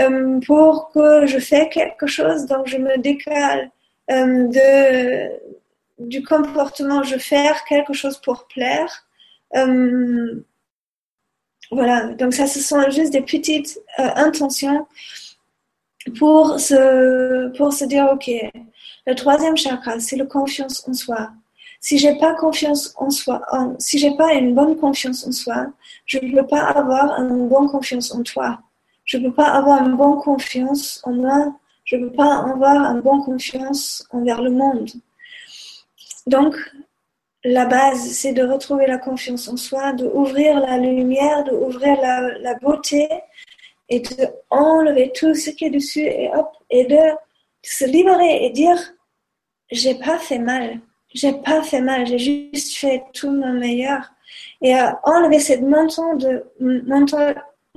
[0.00, 3.70] euh, pour que je fais quelque chose, donc je me décale
[4.10, 5.30] de
[5.98, 9.06] du comportement, je fais quelque chose pour plaire.
[11.70, 14.86] Voilà, donc ça, ce sont juste des petites intentions
[16.18, 18.30] pour se, pour se dire ok,
[19.06, 21.30] le troisième chakra, c'est la confiance en soi
[21.80, 23.40] si j'ai pas confiance en soi,
[23.78, 25.66] si j'ai pas une bonne confiance en soi,
[26.04, 28.60] je ne peux pas avoir une bonne confiance en toi.
[29.06, 31.54] Je ne peux pas avoir une bonne confiance en moi.
[31.84, 34.90] Je ne peux pas avoir une bonne confiance envers le monde.
[36.26, 36.54] Donc,
[37.44, 42.00] la base, c'est de retrouver la confiance en soi, de ouvrir la lumière, de ouvrir
[42.00, 43.08] la, beauté
[43.88, 47.00] et de tout ce qui est dessus et hop, et de
[47.62, 48.78] se libérer et dire,
[49.70, 50.80] j'ai pas fait mal
[51.12, 54.10] j'ai pas fait mal, j'ai juste fait tout mon meilleur.
[54.62, 54.74] Et
[55.04, 57.18] enlever cette manteau de, manteau,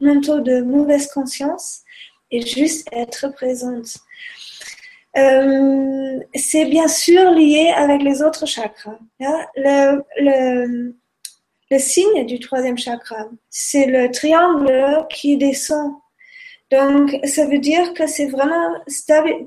[0.02, 1.82] manteau de mauvaise conscience
[2.30, 3.98] et juste être présente.
[5.16, 8.98] Euh, c'est bien sûr lié avec les autres chakras.
[9.22, 9.46] Hein.
[9.56, 10.94] Le,
[11.78, 15.94] signe du troisième chakra, c'est le triangle qui descend.
[16.70, 18.76] Donc, ça veut dire que c'est vraiment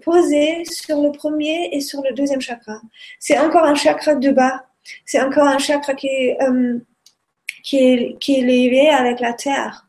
[0.02, 2.80] posé sur le premier et sur le deuxième chakra.
[3.20, 4.64] C'est encore un chakra de bas.
[5.04, 6.08] C'est encore un chakra qui
[6.40, 6.78] euh,
[7.66, 9.86] qui est, qui est lié avec la terre.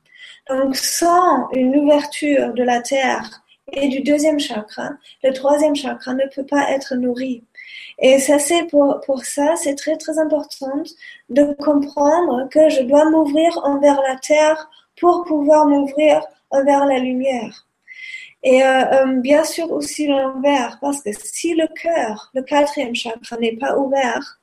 [0.50, 4.92] Donc, sans une ouverture de la terre et du deuxième chakra,
[5.24, 7.44] le troisième chakra ne peut pas être nourri.
[8.00, 10.84] Et ça, c'est pour, ça, c'est très, très important
[11.30, 17.68] de comprendre que je dois m'ouvrir envers la terre pour pouvoir m'ouvrir envers la lumière.
[18.44, 23.38] Et euh, euh, bien sûr aussi l'envers, parce que si le cœur, le quatrième chakra,
[23.38, 24.40] n'est pas ouvert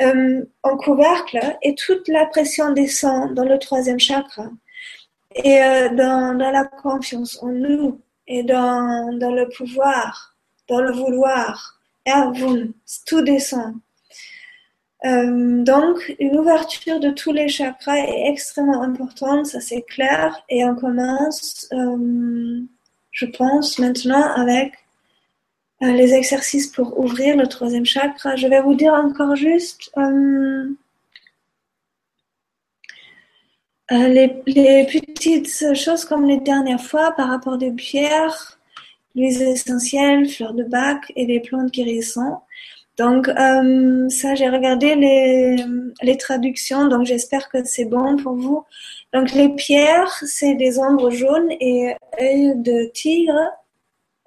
[0.00, 4.48] euh, en couvercle, et toute la pression descend dans le troisième chakra,
[5.34, 5.58] et
[5.96, 8.00] dans, dans la confiance en nous,
[8.32, 10.34] et dans, dans le pouvoir,
[10.66, 12.72] dans le vouloir, Erwun,
[13.06, 13.74] tout descend.
[15.04, 20.42] Euh, donc, une ouverture de tous les chakras est extrêmement importante, ça c'est clair.
[20.48, 22.62] Et on commence, euh,
[23.10, 24.72] je pense, maintenant avec
[25.82, 28.36] euh, les exercices pour ouvrir le troisième chakra.
[28.36, 29.90] Je vais vous dire encore juste
[33.92, 38.58] les, les, petites choses comme les dernières fois par rapport des pierres
[39.14, 42.40] l'huile essentielle, fleurs de bac et les plantes guérissantes.
[42.98, 45.56] Donc euh, ça, j'ai regardé les,
[46.02, 48.64] les traductions, donc j'espère que c'est bon pour vous.
[49.14, 53.40] Donc les pierres, c'est des ombres jaunes et œils de tigre.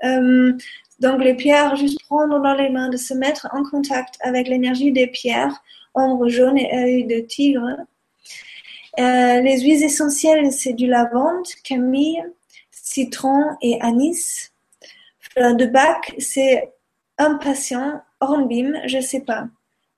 [0.04, 0.54] Euh,
[1.00, 4.92] donc les pierres, juste prendre dans les mains, de se mettre en contact avec l'énergie
[4.92, 5.62] des pierres,
[5.94, 7.78] ombres jaunes et œils de tigre.
[8.98, 12.24] Euh, les huiles essentielles, c'est du lavande, camille,
[12.72, 14.54] citron et anis.
[15.38, 16.72] Euh, de Bach, c'est
[17.18, 19.48] impatient, hornbeam, je sais pas.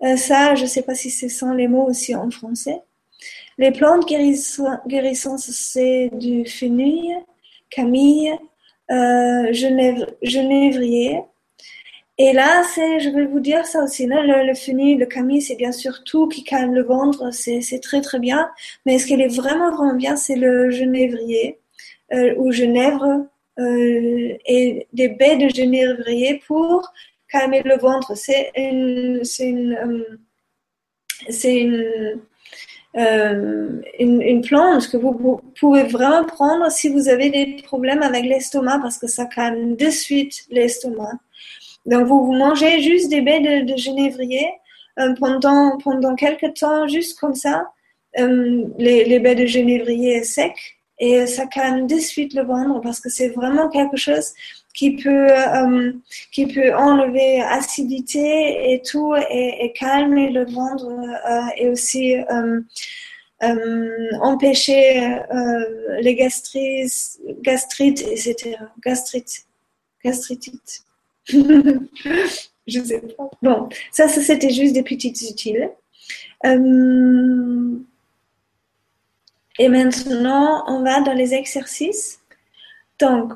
[0.03, 2.81] Euh, ça, je sais pas si ce sont les mots aussi en français.
[3.57, 7.15] Les plantes guérissantes, c'est du fenouil,
[7.69, 8.31] camille,
[8.91, 9.51] euh,
[10.21, 11.21] genévrier.
[12.19, 15.71] Et là, c'est, je vais vous dire ça aussi, le, le le camille, c'est bien
[15.71, 18.49] sûr tout qui calme le ventre, c'est, c'est très très bien.
[18.85, 21.59] Mais ce qui est vraiment vraiment bien, c'est le genévrier
[22.13, 23.27] euh, ou genèvre
[23.59, 26.91] euh, et des baies de genévrier pour
[27.29, 28.15] calmer le ventre.
[28.17, 30.19] C'est une, c'est une, euh,
[31.29, 32.21] c'est une,
[32.95, 38.79] une, une, plante que vous, pouvez vraiment prendre si vous avez des problèmes avec l'estomac
[38.81, 41.19] parce que ça calme de suite l'estomac.
[41.87, 44.47] Donc vous, vous mangez juste des baies de, de genévrier
[45.19, 47.65] pendant, pendant quelques temps, juste comme ça.
[48.15, 53.09] les, les baies de genévrier secs et ça calme de suite le ventre parce que
[53.09, 54.33] c'est vraiment quelque chose
[54.73, 55.91] qui peut euh,
[56.31, 62.61] qui peut enlever acidité et tout et, calmer le ventre euh, et aussi euh,
[64.21, 65.19] empêcher
[66.01, 69.45] les gastrites, gastrites etc gastrite
[70.03, 70.86] gastritite
[72.67, 75.69] je sais pas bon ça, ça c'était juste des petites utiles
[79.59, 82.19] et maintenant, on va dans les exercices.
[82.99, 83.33] Donc,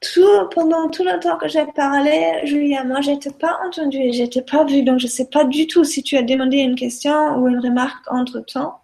[0.00, 4.22] tout, pendant tout le temps que j'ai parlé, Julia, moi, je n'étais pas entendue, je
[4.22, 6.76] n'étais pas vue, donc je ne sais pas du tout si tu as demandé une
[6.76, 8.80] question ou une remarque entre-temps.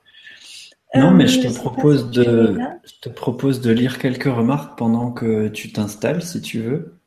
[0.95, 5.13] Non, mais je, euh, te propose de, je te propose de lire quelques remarques pendant
[5.13, 7.00] que tu t'installes, si tu veux.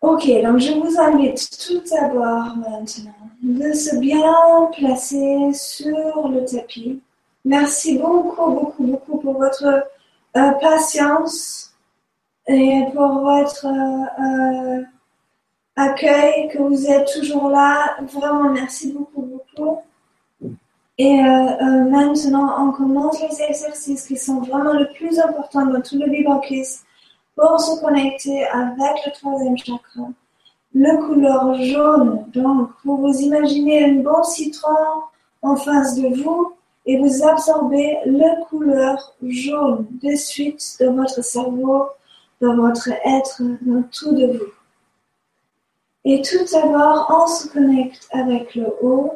[0.00, 3.10] Ok, donc je vous invite tout d'abord maintenant
[3.42, 7.00] de se bien placer sur le tapis.
[7.44, 9.64] Merci beaucoup, beaucoup, beaucoup pour votre
[10.36, 11.74] euh, patience
[12.46, 14.82] et pour votre euh,
[15.74, 17.96] accueil, que vous êtes toujours là.
[18.02, 19.78] Vraiment, merci beaucoup, beaucoup.
[20.96, 25.98] Et euh, maintenant, on commence les exercices qui sont vraiment le plus important dans tout
[25.98, 26.40] le Libre
[27.38, 30.08] pour se connecter avec le troisième chakra.
[30.74, 35.04] Le couleur jaune, donc vous vous imaginez un bon citron
[35.42, 36.52] en face de vous
[36.84, 41.86] et vous absorbez le couleur jaune de suite dans votre cerveau,
[42.40, 44.52] dans votre être, dans tout de vous.
[46.04, 49.12] Et tout d'abord, on se connecte avec le haut.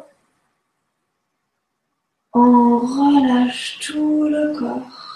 [2.33, 5.12] On relâche tout le corps.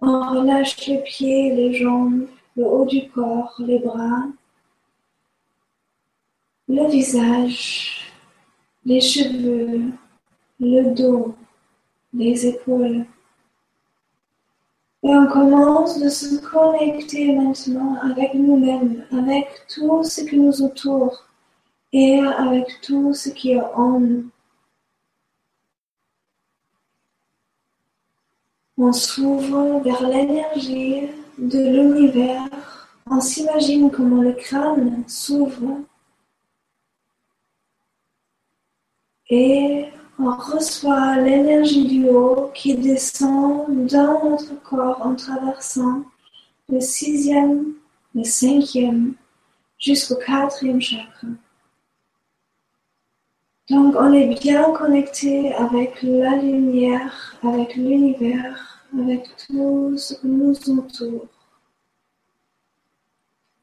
[0.00, 4.26] On relâche les pieds, les jambes, le haut du corps, les bras,
[6.68, 8.12] le visage,
[8.84, 9.92] les cheveux,
[10.60, 11.34] le dos,
[12.14, 13.06] les épaules.
[15.02, 21.26] Et on commence de se connecter maintenant avec nous-mêmes, avec tout ce qui nous entoure
[21.92, 24.30] et avec tout ce qui est en nous.
[28.80, 32.48] On s'ouvre vers l'énergie de l'univers.
[33.10, 35.80] On s'imagine comment le crâne s'ouvre
[39.30, 39.86] et
[40.18, 46.04] on reçoit l'énergie du haut qui descend dans notre corps en traversant
[46.68, 47.74] le sixième,
[48.14, 49.14] le cinquième
[49.78, 51.26] jusqu'au quatrième chakra.
[53.70, 60.54] Donc on est bien connecté avec la lumière, avec l'univers, avec tout ce qui nous
[60.70, 61.26] entoure.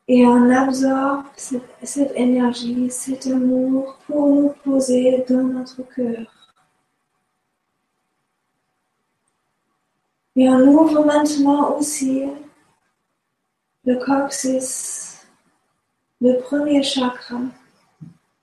[0.08, 6.28] Et on absorbe cette, énergie, cet amour pour nous poser dans notre cœur.
[10.36, 12.26] Et on ouvre maintenant aussi
[13.86, 15.26] le coccyx,
[16.22, 17.39] le premier chakra,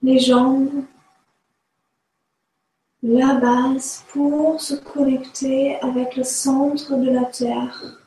[0.02, 0.84] les jambes,
[3.02, 7.98] la base pour se connecter avec le centre de la Terre,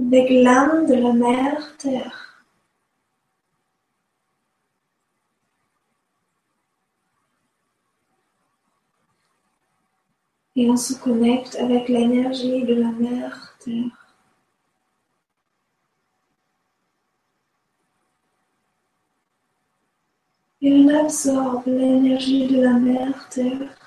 [0.00, 2.44] avec l'âme de la mère Terre.
[10.56, 13.96] Et on se connecte avec l'énergie de la mère Terre.
[20.62, 23.79] Et on absorbe l'énergie de la mère Terre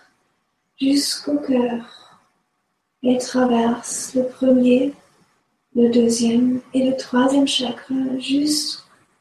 [0.79, 2.19] jusqu'au cœur
[3.03, 4.93] et traverse le premier,
[5.75, 7.95] le deuxième et le troisième chakra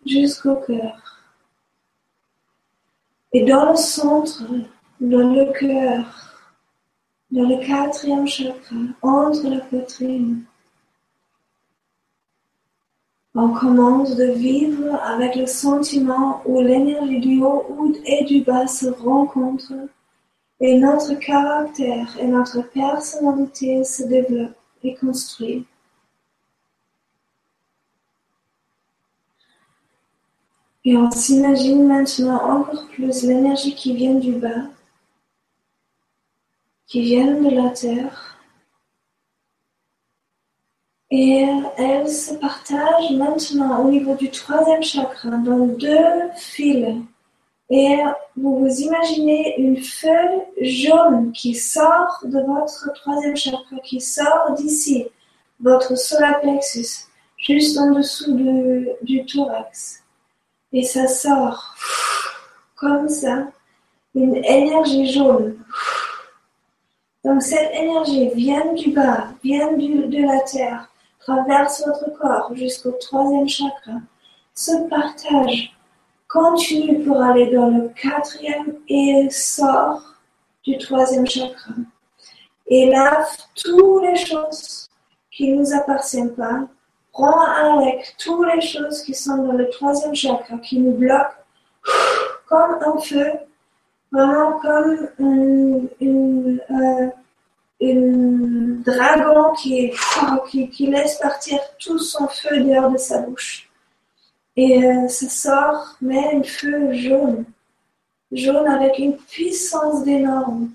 [0.07, 1.21] jusqu'au cœur.
[3.33, 4.43] Et dans le centre,
[5.01, 6.33] dans le cœur,
[7.31, 10.45] dans le quatrième chakra, entre la poitrine,
[13.35, 18.89] on commence de vivre avec le sentiment où l'énergie du haut et du bas se
[18.89, 19.89] rencontrent
[20.63, 25.65] et notre caractère et notre personnalité se développent et construisent.
[30.85, 34.69] Et on s'imagine maintenant encore plus l'énergie qui vient du bas,
[36.87, 38.39] qui vient de la terre.
[41.11, 41.45] Et
[41.77, 47.03] elle se partage maintenant au niveau du troisième chakra dans deux fils
[47.75, 48.03] et
[48.37, 55.07] vous vous imaginez une feuille jaune qui sort de votre troisième chakra, qui sort d'ici,
[55.59, 57.07] votre solar plexus,
[57.39, 58.37] juste en dessous
[59.01, 60.03] du thorax.
[60.75, 61.75] Et ça sort
[62.77, 63.47] comme ça,
[64.15, 65.57] une énergie jaune.
[67.25, 73.49] Donc cette énergie vient du bas, vient de la terre, traverse votre corps jusqu'au troisième
[73.49, 73.93] chakra,
[74.55, 75.75] se partage
[76.33, 80.03] continue pour aller dans le quatrième et sort
[80.65, 81.75] du troisième chakra.
[82.67, 84.89] Et lave toutes les choses
[85.31, 86.61] qui ne nous appartiennent pas.
[87.13, 91.37] Prends avec toutes les choses qui sont dans le troisième chakra, qui nous bloquent,
[92.49, 93.31] comme un feu,
[94.11, 95.81] vraiment comme un
[96.73, 97.11] euh,
[98.87, 99.93] dragon qui,
[100.87, 103.69] laisse partir tout son feu dehors de sa bouche.
[104.57, 107.45] Et euh, ça sort, mais un feu jaune,
[108.31, 110.71] jaune avec une puissance d'énorme,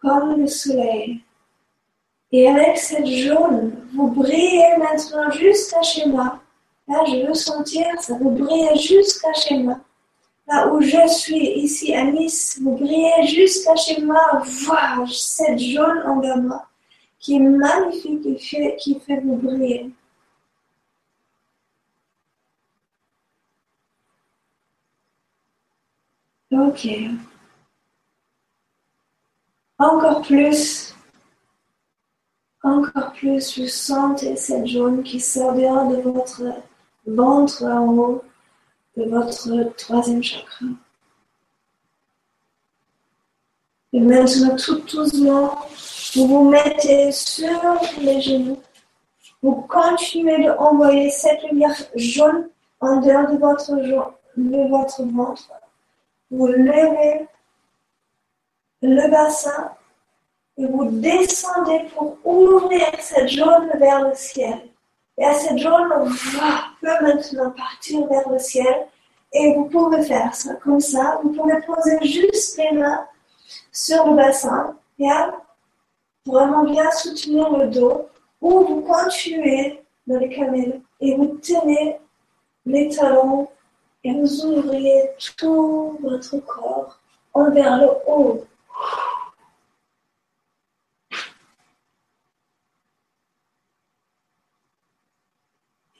[0.00, 1.20] comme le soleil.
[2.30, 6.40] Et avec cette jaune, vous brillez maintenant jusqu'à chez moi.
[6.88, 9.78] Là, je veux sentir, ça vous brille jusqu'à chez moi.
[10.46, 14.20] Là où je suis, ici à Nice, vous brillez jusqu'à chez moi.
[14.44, 16.64] Voilà, cette jaune envers moi,
[17.18, 19.90] qui est magnifique et qui fait vous briller.
[26.56, 26.88] Ok.
[29.78, 30.94] Encore plus.
[32.62, 36.42] Encore plus, vous sentez cette jaune qui sort dehors de votre
[37.06, 38.24] ventre en haut,
[38.96, 40.64] de votre troisième chakra.
[43.92, 45.58] Et maintenant, tout doucement,
[46.14, 48.62] vous vous mettez sur les genoux.
[49.42, 52.48] Vous continuez d'envoyer cette lumière jaune
[52.80, 53.74] en dehors de votre,
[54.36, 55.50] de votre ventre
[56.30, 57.26] vous levez
[58.82, 59.72] le bassin
[60.58, 64.68] et vous descendez pour ouvrir cette jaune vers le ciel.
[65.18, 65.88] Et à cette jaune
[66.80, 68.86] peut maintenant partir vers le ciel
[69.32, 71.20] et vous pouvez faire ça comme ça.
[71.22, 73.06] Vous pouvez poser juste les mains
[73.72, 75.08] sur le bassin et
[76.26, 78.08] vraiment bien soutenir le dos.
[78.40, 81.98] ou vous continuez dans les camels et vous tenez
[82.64, 83.48] les talons
[84.06, 86.96] et vous ouvrez tout votre corps
[87.34, 88.44] envers le haut.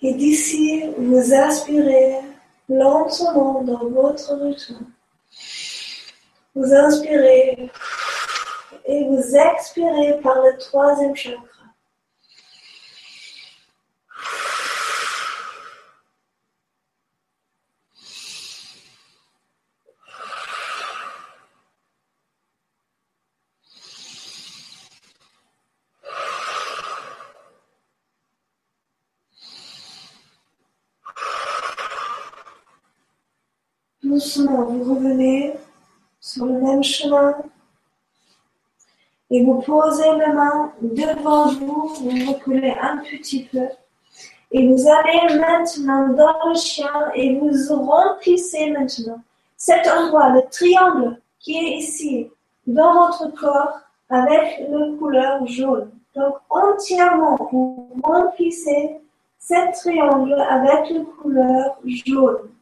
[0.02, 2.20] Et d'ici, vous aspirez
[2.68, 4.86] lentement dans votre rythme.
[6.54, 7.70] Vous inspirez
[8.84, 11.55] et vous expirez par le troisième chakra.
[34.16, 35.52] Doucement, vous revenez
[36.20, 37.34] sur le même chemin
[39.30, 43.68] et vous posez la main devant vous, vous reculez un petit peu
[44.52, 47.52] et vous allez maintenant dans le chien et vous
[47.84, 49.20] remplissez maintenant
[49.58, 52.30] cet endroit, le triangle qui est ici
[52.66, 55.90] dans votre corps avec la couleur jaune.
[56.14, 58.96] Donc entièrement, vous remplissez
[59.38, 62.55] cet triangle avec la couleur jaune.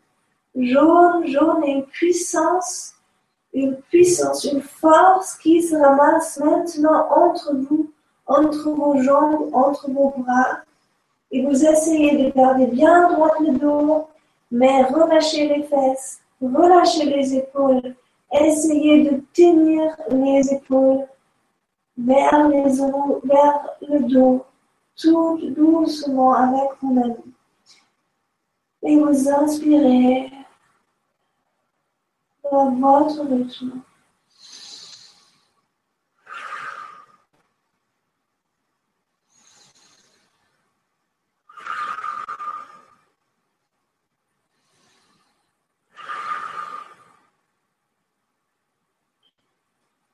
[0.56, 2.94] Jaune, jaune et une puissance
[3.54, 7.90] une puissance, une force qui se ramasse maintenant entre vous,
[8.26, 10.58] entre vos jambes, entre vos bras.
[11.30, 14.08] Et vous essayez de garder bien droit le dos,
[14.50, 17.94] mais relâchez les fesses, relâchez les épaules.
[18.32, 21.06] Essayez de tenir les épaules
[21.96, 22.64] vers, les,
[23.24, 24.44] vers le dos,
[24.96, 27.16] tout doucement avec vous-même.
[28.82, 30.30] Et vous inspirez
[32.50, 33.80] votre rythme.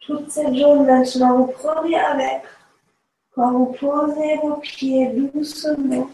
[0.01, 2.43] Toute cette journée maintenant, vous prenez avec.
[3.33, 6.11] Quand vous posez vos pieds doucement,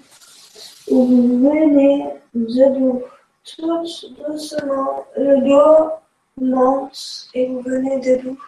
[0.91, 3.03] ou vous venez debout,
[3.45, 3.87] tout
[4.19, 5.93] doucement, le dos
[6.41, 8.43] monte et vous venez debout.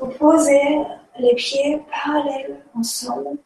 [0.00, 0.82] Vous posez
[1.18, 3.38] les pieds parallèles ensemble.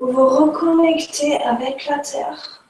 [0.00, 2.64] Vous vous reconnectez avec la terre.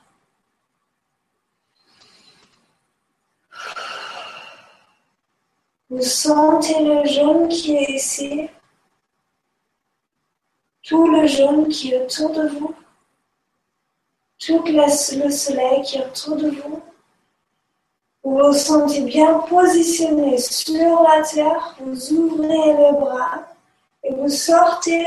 [5.91, 8.49] Vous sentez le jaune qui est ici,
[10.83, 12.75] tout le jaune qui est autour de vous
[14.47, 16.83] tout le soleil qui est autour de vous.
[18.23, 23.43] Vous vous sentez bien positionné sur la terre, vous ouvrez le bras
[24.03, 25.05] et vous sortez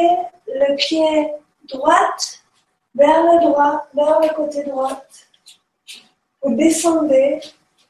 [0.47, 1.33] le pied
[1.67, 2.15] droit
[2.95, 5.03] vers le droit, vers le côté droit.
[6.41, 7.41] Vous descendez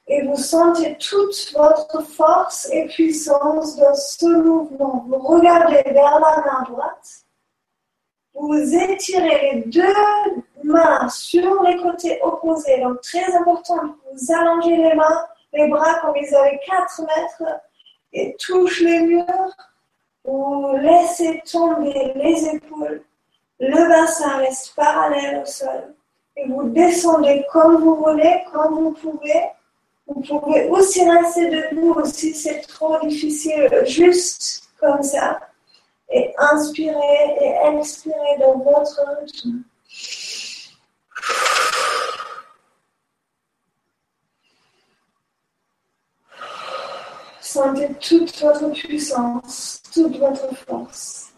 [0.07, 5.05] et vous sentez toute votre force et puissance dans ce mouvement.
[5.07, 7.26] Vous regardez vers la main droite.
[8.39, 12.79] Vous étirez les deux mains sur les côtés opposés.
[12.81, 13.81] Donc, très important,
[14.13, 17.61] vous allongez les mains, les bras comme ils avaient 4 mètres
[18.13, 19.55] et touche les murs.
[20.23, 23.01] Vous laissez tomber les épaules.
[23.59, 25.95] Le bassin reste parallèle au sol.
[26.35, 29.45] Et vous descendez comme vous voulez, comme vous pouvez.
[30.05, 35.39] Vous pouvez aussi rester debout si c'est trop difficile, juste comme ça.
[36.09, 39.63] Et inspirez et expirez dans votre rythme.
[47.41, 51.33] Sentez toute votre puissance, toute votre force.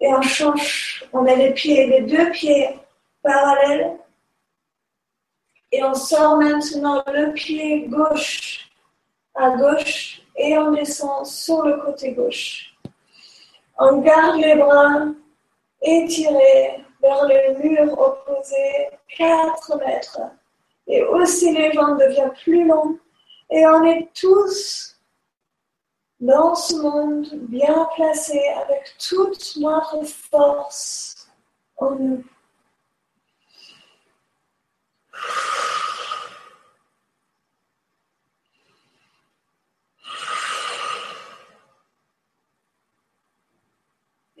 [0.00, 2.78] Et on change, on met les pieds, les deux pieds
[3.22, 3.98] parallèles.
[5.72, 8.65] Et on sort maintenant le pied gauche
[9.36, 12.74] à gauche et on descend sur le côté gauche.
[13.78, 15.06] On garde les bras
[15.82, 20.20] étirés vers le mur opposé 4 mètres
[20.86, 22.98] et aussi les jambes deviennent plus longues
[23.50, 24.96] et on est tous
[26.18, 31.28] dans ce monde bien placés avec toute notre force
[31.76, 32.24] en nous.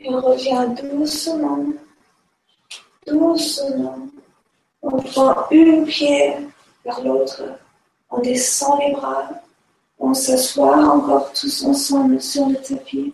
[0.08, 1.64] On revient doucement,
[3.06, 4.08] doucement
[4.88, 6.36] on prend une pied
[6.84, 7.42] vers l'autre
[8.10, 9.28] On descend les bras.
[9.98, 13.12] On s'assoit encore tous ensemble sur le tapis.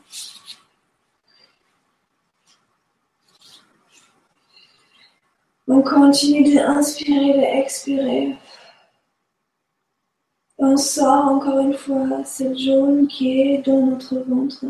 [5.66, 8.36] On continue d'inspirer, d'expirer.
[10.58, 14.66] On sort encore une fois cette jaune qui est dans notre ventre.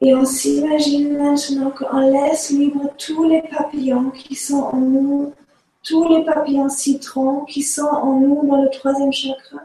[0.00, 5.34] Et on s'imagine maintenant qu'on laisse libre tous les papillons qui sont en nous,
[5.82, 9.58] tous les papillons citrons qui sont en nous dans le troisième chakra,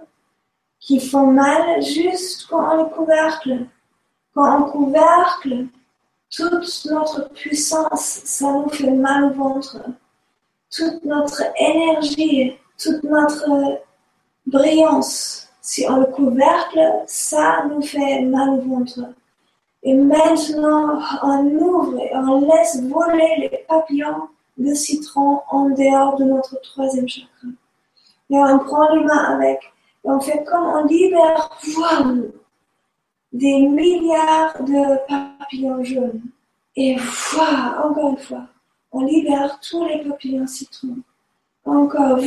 [0.79, 3.67] qui font mal juste quand on est couvercle.
[4.34, 5.67] Quand on couvercle,
[6.31, 9.77] toute notre puissance, ça nous fait mal au ventre.
[10.71, 13.81] Toute notre énergie, toute notre
[14.47, 18.99] brillance, si on le couvercle, ça nous fait mal au ventre.
[19.84, 26.23] Et maintenant, on ouvre et on laisse voler les papillons de citron en dehors de
[26.23, 27.47] notre troisième chakra.
[28.29, 29.59] Et on prend les mains avec.
[30.05, 31.49] Et on fait comme on libère
[33.34, 36.21] des milliards de papillons jaunes.
[36.75, 36.95] Et
[37.34, 38.45] voilà, encore une fois,
[38.91, 40.97] on libère tous les papillons citron.
[41.65, 42.21] Encore, On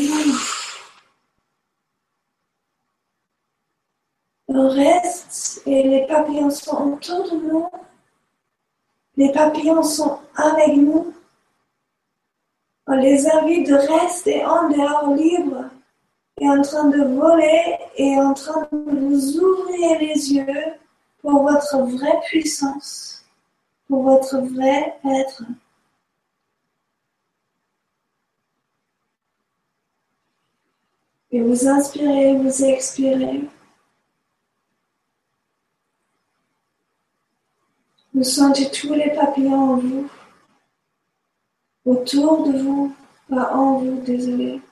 [4.60, 7.66] reste et les papillons sont autour de nous.
[9.16, 11.14] Les papillons sont avec nous.
[12.86, 15.64] On les invite de rester en dehors libre
[16.38, 20.64] et en train de voler et en train de vous ouvrir les yeux
[21.22, 23.24] pour votre vraie puissance,
[23.88, 25.42] pour votre vrai être.
[31.32, 33.48] Et vous inspirez, vous expirez.
[38.16, 40.08] Vous sentez tous les papillons en vous,
[41.84, 42.94] autour de vous,
[43.28, 44.62] pas en vous, désolé.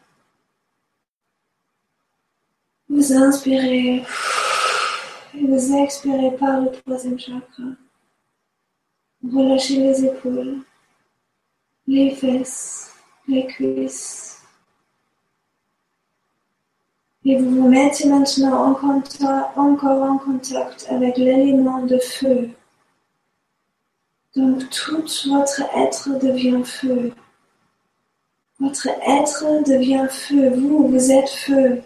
[2.89, 4.03] Vous inspirez
[5.35, 7.65] et vous expirez par le troisième chakra.
[9.23, 10.61] Relâchez les épaules,
[11.87, 12.95] les fesses,
[13.29, 14.41] les cuisses.
[17.27, 18.75] Et vous vous mettez maintenant
[19.55, 22.49] encore en contact avec l'élément de feu
[24.37, 27.13] donc tout votre être devient feu.
[28.59, 30.51] Votre être devient feu.
[30.51, 31.83] Vous, vous êtes feu.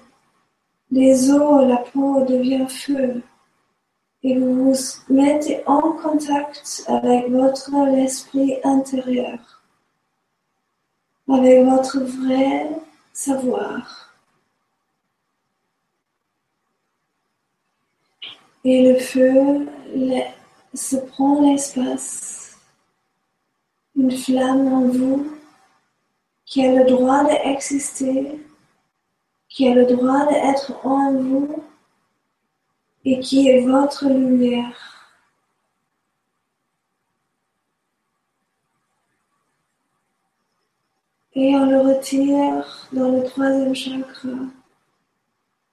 [0.90, 3.22] Les os, la peau devient feu.
[4.22, 4.78] Et vous vous
[5.08, 9.62] mettez en contact avec votre esprit intérieur.
[11.28, 12.70] Avec votre vrai
[13.12, 14.14] savoir.
[18.64, 19.66] Et le feu
[20.78, 22.56] se prend l'espace
[23.96, 25.26] une flamme en vous
[26.44, 28.40] qui a le droit d'exister,
[29.48, 31.64] qui a le droit d'être en vous
[33.04, 35.18] et qui est votre lumière.
[41.34, 44.28] Et on le retire dans le troisième chakra.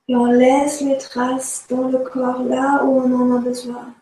[0.07, 3.93] Et on laisse les traces dans le corps là où on en a besoin.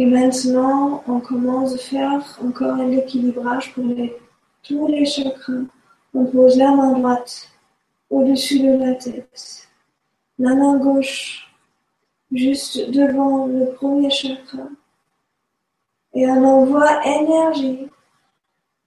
[0.00, 3.84] Et maintenant, on commence à faire encore un équilibrage pour
[4.62, 5.64] tous les chakras.
[6.14, 7.48] On pose la main droite
[8.08, 9.68] au-dessus de la tête,
[10.38, 11.52] la main gauche
[12.30, 14.68] juste devant le premier chakra.
[16.14, 17.88] Et on envoie énergie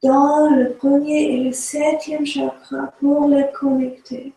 [0.02, 4.32] dans le premier et le septième chakra pour les connecter.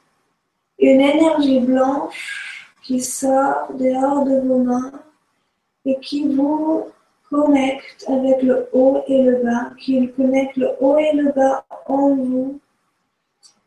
[0.81, 4.91] Une énergie blanche qui sort dehors de vos mains
[5.85, 6.87] et qui vous
[7.29, 12.15] connecte avec le haut et le bas, qui connecte le haut et le bas en
[12.15, 12.61] vous,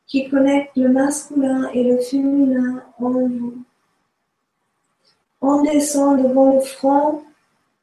[0.06, 3.58] qui connecte le masculin et le féminin en vous.
[5.42, 7.24] On descend devant le front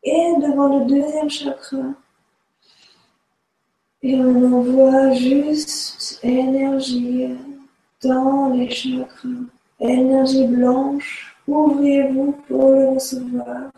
[0.03, 1.95] et devant le deuxième chakra.
[4.03, 7.28] Et on envoie juste énergie
[8.03, 9.28] dans les chakras.
[9.80, 13.70] Énergie blanche, ouvrez-vous pour le recevoir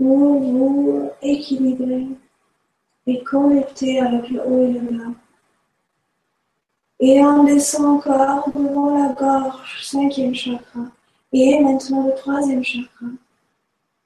[0.00, 2.06] pour vous équilibrer
[3.06, 5.12] et connecter avec le haut et le bas.
[7.00, 10.86] Et on descend encore devant la gorge, cinquième chakra.
[11.34, 13.06] Et maintenant le troisième chakra.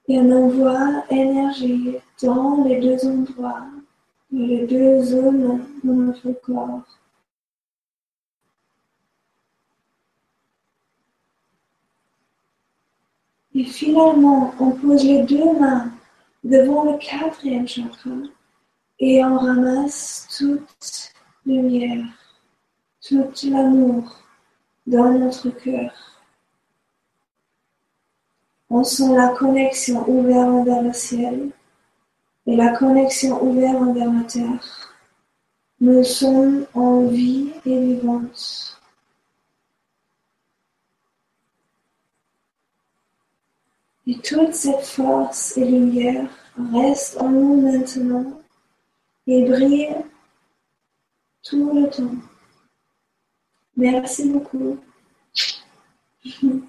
[0.09, 3.67] Et on envoie énergie dans les deux endroits,
[4.33, 6.83] dans les deux zones de notre corps.
[13.55, 15.91] Et finalement, on pose les deux mains
[16.43, 18.11] devant le quatrième chakra
[18.99, 21.13] et on ramasse toute
[21.47, 22.05] lumière,
[23.01, 24.17] tout l'amour
[24.87, 25.93] dans notre cœur.
[28.71, 31.51] On sent la connexion ouverte vers le ciel
[32.47, 34.95] et la connexion ouverte vers la terre.
[35.81, 38.74] Nous sommes en vie et vivance.
[44.07, 46.29] Et toute cette force et lumière
[46.73, 48.41] reste en nous maintenant
[49.27, 49.95] et brille
[51.43, 52.15] tout le temps.
[53.77, 54.79] Merci beaucoup.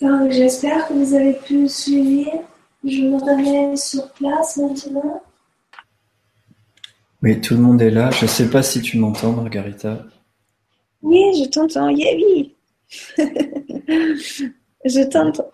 [0.00, 2.42] Donc, j'espère que vous avez pu suivre.
[2.82, 5.22] Je me remets sur place maintenant.
[7.22, 8.10] Oui, tout le monde est là.
[8.10, 10.04] Je ne sais pas si tu m'entends, Margarita.
[11.02, 11.88] Oui, je t'entends.
[11.88, 12.56] Yeah, oui.
[14.84, 15.50] je t'entends.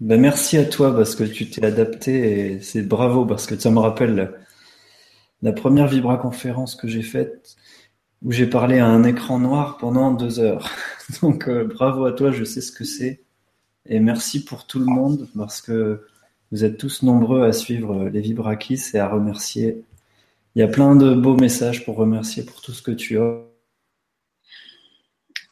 [0.00, 3.70] Ben, merci à toi parce que tu t'es adapté et c'est bravo parce que ça
[3.70, 4.34] me rappelle
[5.42, 7.56] la première Vibra conférence que j'ai faite
[8.22, 10.70] où j'ai parlé à un écran noir pendant deux heures.
[11.22, 13.22] Donc euh, bravo à toi, je sais ce que c'est.
[13.86, 16.06] Et merci pour tout le monde parce que
[16.50, 19.84] vous êtes tous nombreux à suivre les Vibrakis et à remercier.
[20.54, 23.42] Il y a plein de beaux messages pour remercier pour tout ce que tu as.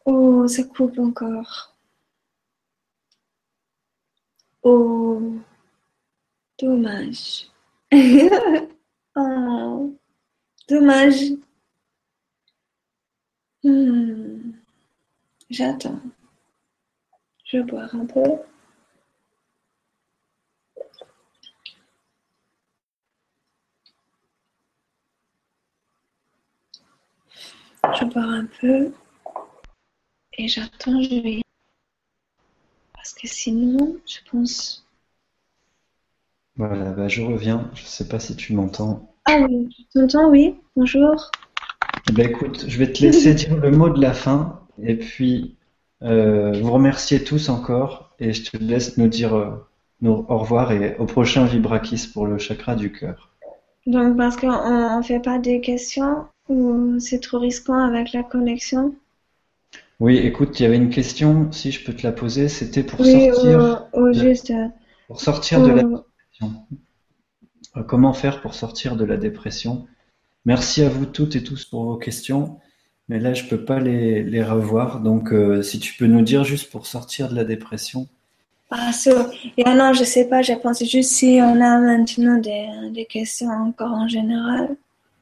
[0.07, 1.74] Oh, ça coupe encore.
[4.65, 5.21] Oh,
[6.59, 7.51] dommage.
[9.17, 9.95] oh,
[10.69, 11.33] dommage.
[13.63, 14.53] Hmm.
[15.51, 16.01] J'attends.
[17.45, 18.23] Je vais boire un peu.
[27.99, 28.93] Je bois un peu
[30.39, 31.44] et j'attends, je.
[33.05, 34.89] Parce que sinon, je pense.
[36.57, 37.71] Voilà, bah je reviens.
[37.75, 39.15] Je ne sais pas si tu m'entends.
[39.27, 40.55] Ah oui, tu t'entends, oui.
[40.75, 41.31] Bonjour.
[42.15, 45.59] Ben écoute, je vais te laisser dire le mot de la fin et puis
[46.03, 49.51] euh, vous remercier tous encore et je te laisse nous dire euh,
[50.03, 53.29] au revoir et au prochain Vibrakis pour le chakra du cœur.
[53.85, 58.95] Donc parce qu'on ne fait pas des questions ou c'est trop risquant avec la connexion?
[60.01, 63.05] Oui, écoute, il y avait une question, si je peux te la poser, c'était pour
[63.05, 64.53] sortir, au, juste,
[65.07, 66.67] pour sortir de la dépression.
[67.77, 69.87] Euh, comment faire pour sortir de la dépression?
[70.45, 72.59] Merci à vous toutes et tous pour vos questions.
[73.09, 75.01] Mais là, je peux pas les, les revoir.
[75.01, 78.09] Donc, euh, si tu peux nous dire juste pour sortir de la dépression.
[78.71, 79.31] Ah, sûr.
[79.57, 80.43] Et non, je sais pas.
[80.43, 84.77] Je pense juste si on a maintenant des, des, questions encore en général,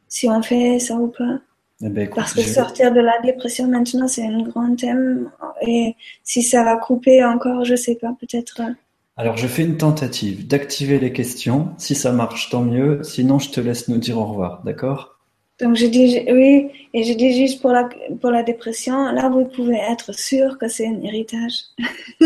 [0.09, 1.39] si on fait ça ou pas.
[1.85, 5.31] Eh ben, écoute, Parce que sortir de la dépression maintenant, c'est un grand thème.
[5.67, 8.15] Et si ça va couper encore, je sais pas.
[8.21, 8.61] Peut-être.
[8.61, 8.73] euh,
[9.17, 11.71] Alors, je fais une tentative d'activer les questions.
[11.79, 13.03] Si ça marche, tant mieux.
[13.03, 14.63] Sinon, je te laisse nous dire au revoir.
[14.65, 15.19] D'accord?
[15.61, 17.89] Donc je dis oui, et je dis juste pour la,
[18.21, 21.53] pour la dépression, là vous pouvez être sûr que c'est un héritage.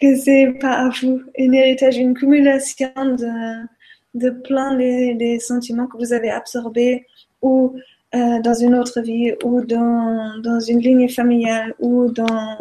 [0.00, 1.20] que c'est pas à vous.
[1.38, 3.66] Un héritage, une cumulation de,
[4.14, 7.04] de plein des des sentiments que vous avez absorbés
[7.42, 7.74] ou
[8.14, 12.56] euh, dans une autre vie ou dans, dans une ligne familiale ou dans,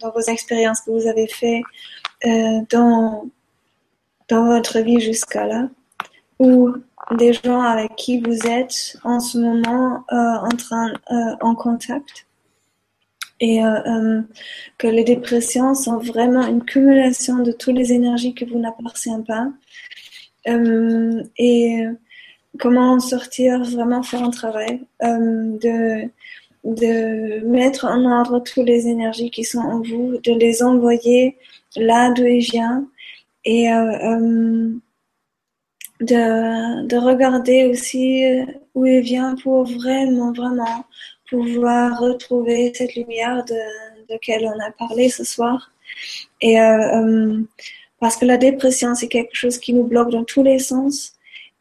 [0.00, 1.62] dans vos expériences que vous avez fait
[2.26, 3.24] euh, dans,
[4.28, 5.68] dans votre vie jusqu'à là
[6.40, 6.72] ou
[7.12, 10.92] des gens avec qui vous êtes en ce moment euh, en train
[11.40, 12.26] en contact.
[13.42, 13.62] Et
[14.76, 19.48] que les dépressions sont vraiment une cumulation de toutes les énergies que vous n'appartient pas.
[20.44, 21.86] Et
[22.58, 26.08] comment en sortir vraiment faire un travail euh, de
[26.62, 31.38] de mettre en ordre toutes les énergies qui sont en vous de les envoyer
[31.76, 32.86] là d'où ils viennent
[33.44, 34.70] et euh, euh,
[36.00, 38.44] de, de regarder aussi euh,
[38.74, 40.84] où il vient pour vraiment, vraiment
[41.28, 45.72] pouvoir retrouver cette lumière de, de laquelle on a parlé ce soir.
[46.40, 47.42] Et euh, euh,
[48.00, 51.12] parce que la dépression, c'est quelque chose qui nous bloque dans tous les sens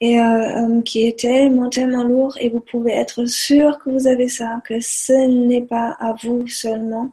[0.01, 4.07] et euh, euh, qui est tellement, tellement lourd et vous pouvez être sûr que vous
[4.07, 7.11] avez ça, que ce n'est pas à vous seulement,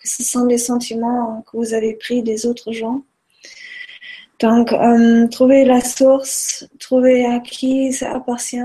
[0.00, 3.02] que ce sont des sentiments que vous avez pris des autres gens.
[4.38, 8.58] Donc, euh, trouver la source, trouver à qui ça appartient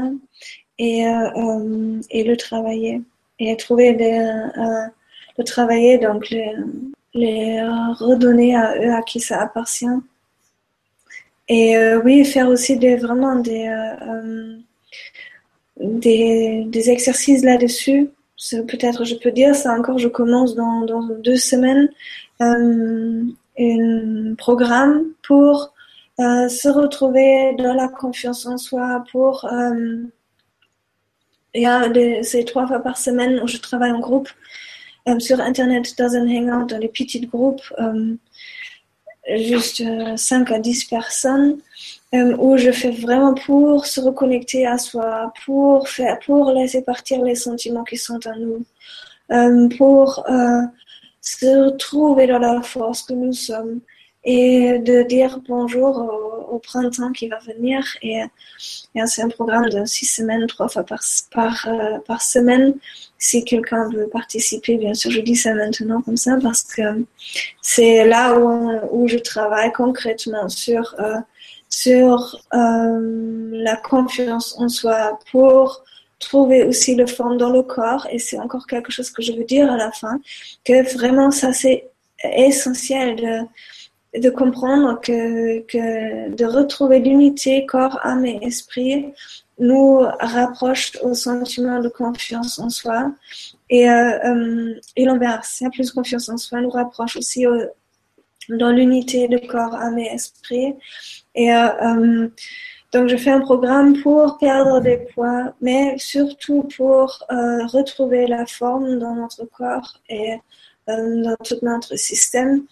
[0.78, 3.02] et, euh, et le travailler.
[3.40, 6.34] Et trouver le travailler, donc
[7.14, 7.62] les
[8.00, 9.88] redonner à eux à qui ça appartient.
[11.48, 14.58] Et euh, oui, faire aussi vraiment des, euh, euh,
[15.80, 18.10] des, des exercices là-dessus.
[18.68, 20.86] Peut-être je peux dire ça encore, je commence dans,
[21.20, 21.90] deux semaines.
[22.40, 23.28] Un
[24.38, 25.74] programme pour
[26.20, 29.50] se retrouver dans la confiance en soi, pour
[31.54, 31.90] il y a
[32.24, 34.30] ces trois fois par semaine où je travaille en groupe
[35.20, 37.64] sur Internet dans un hangout, dans les petits groupes,
[39.28, 39.84] juste
[40.16, 41.58] 5 à 10 personnes
[42.14, 47.22] euh, où je fais vraiment pour se reconnecter à soi, pour faire, pour laisser partir
[47.24, 48.66] les sentiments qui sont en nous,
[49.32, 50.62] euh, pour euh,
[51.22, 53.82] se retrouver dans la force que nous sommes
[54.26, 55.98] et de dire bonjour
[56.52, 57.86] au, printemps qui va venir.
[58.02, 58.22] Et,
[59.06, 61.02] c'est un programme de six semaines, trois fois par,
[62.08, 62.76] par, semaine.
[63.18, 67.06] Si quelqu'un veut participer, bien sûr, je dis ça maintenant comme ça parce que
[67.62, 70.96] c'est là où, je travaille concrètement sur
[71.70, 75.84] sur euh, la confiance en soi pour
[76.20, 78.08] trouver aussi le forme dans le corps.
[78.12, 80.20] Et c'est encore quelque chose que je veux dire à la fin,
[80.64, 81.90] que vraiment ça c'est
[82.24, 83.40] essentiel de,
[84.20, 89.14] de comprendre que, que de retrouver l'unité corps, âme et esprit
[89.60, 93.12] nous rapproche au sentiment de confiance en soi.
[93.70, 97.46] Et, euh, euh et l'inverse, plus confiance en soi nous rapproche aussi
[98.50, 100.76] dans l'unité de corps, âme et esprit.
[101.34, 102.30] Et euh, euh,
[102.94, 109.00] donc, je fais un programme pour perdre des poids, mais surtout pour retrouver la forme
[109.00, 110.36] dans notre corps et
[110.88, 112.66] dans tout notre système.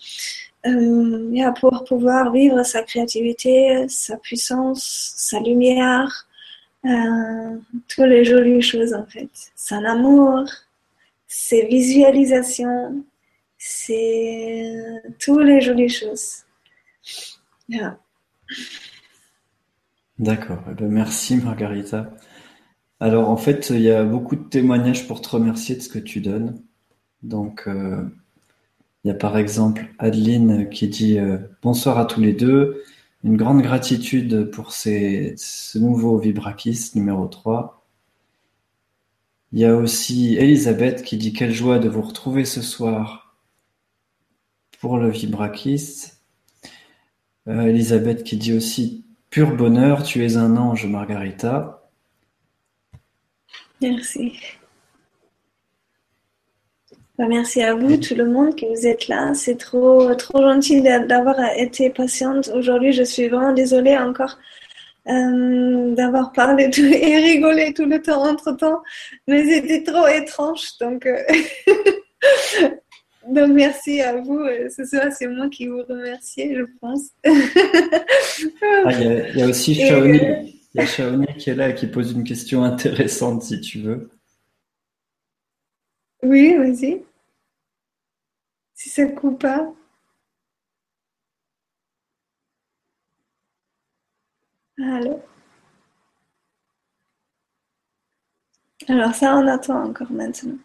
[0.66, 6.28] Euh, pour pouvoir vivre sa créativité, sa puissance, sa lumière,
[6.86, 7.58] euh,
[7.90, 9.30] toutes les jolies choses en fait.
[9.58, 10.46] Son amour,
[11.28, 13.04] ses visualisations,
[13.58, 14.74] c'est
[15.20, 16.44] toutes les jolies choses.
[17.68, 17.98] Yeah.
[20.18, 20.64] D'accord.
[20.72, 22.10] Eh ben, merci Margarita.
[23.02, 26.00] Alors en fait, il y a beaucoup de témoignages pour te remercier de ce que
[26.00, 26.62] tu donnes.
[27.22, 28.04] Donc euh,
[29.04, 32.84] il y a par exemple Adeline qui dit euh, bonsoir à tous les deux.
[33.24, 37.86] Une grande gratitude pour ce nouveau Vibrakis numéro 3.
[39.52, 43.38] Il y a aussi Elisabeth qui dit quelle joie de vous retrouver ce soir
[44.80, 46.14] pour le Vibrakis.
[47.48, 51.90] Euh, Elisabeth qui dit aussi Pur bonheur, tu es un ange, Margarita.
[53.82, 54.34] Merci.
[57.18, 59.34] Bah, merci à vous, tout le monde, que vous êtes là.
[59.36, 62.92] C'est trop, trop gentil d'avoir été patiente aujourd'hui.
[62.92, 64.40] Je suis vraiment désolée encore
[65.08, 68.82] euh, d'avoir parlé tout, et rigolé tout le temps entre temps,
[69.28, 70.78] mais c'était trop étrange.
[70.80, 71.18] Donc, euh,
[73.30, 74.40] Donc, merci à vous.
[74.40, 77.10] Euh, ce soir, c'est moi qui vous remercie, je pense.
[78.86, 80.20] Ah, il y, a aussi Shaoni.
[80.74, 83.80] Il y a Shaoni qui est là et qui pose une question intéressante, si tu
[83.80, 84.10] veux.
[86.24, 87.04] Oui, vas-y.
[88.76, 89.74] Si ça coupe pas.
[94.80, 95.16] Allô
[98.88, 100.58] Alors ça, on attend encore maintenant.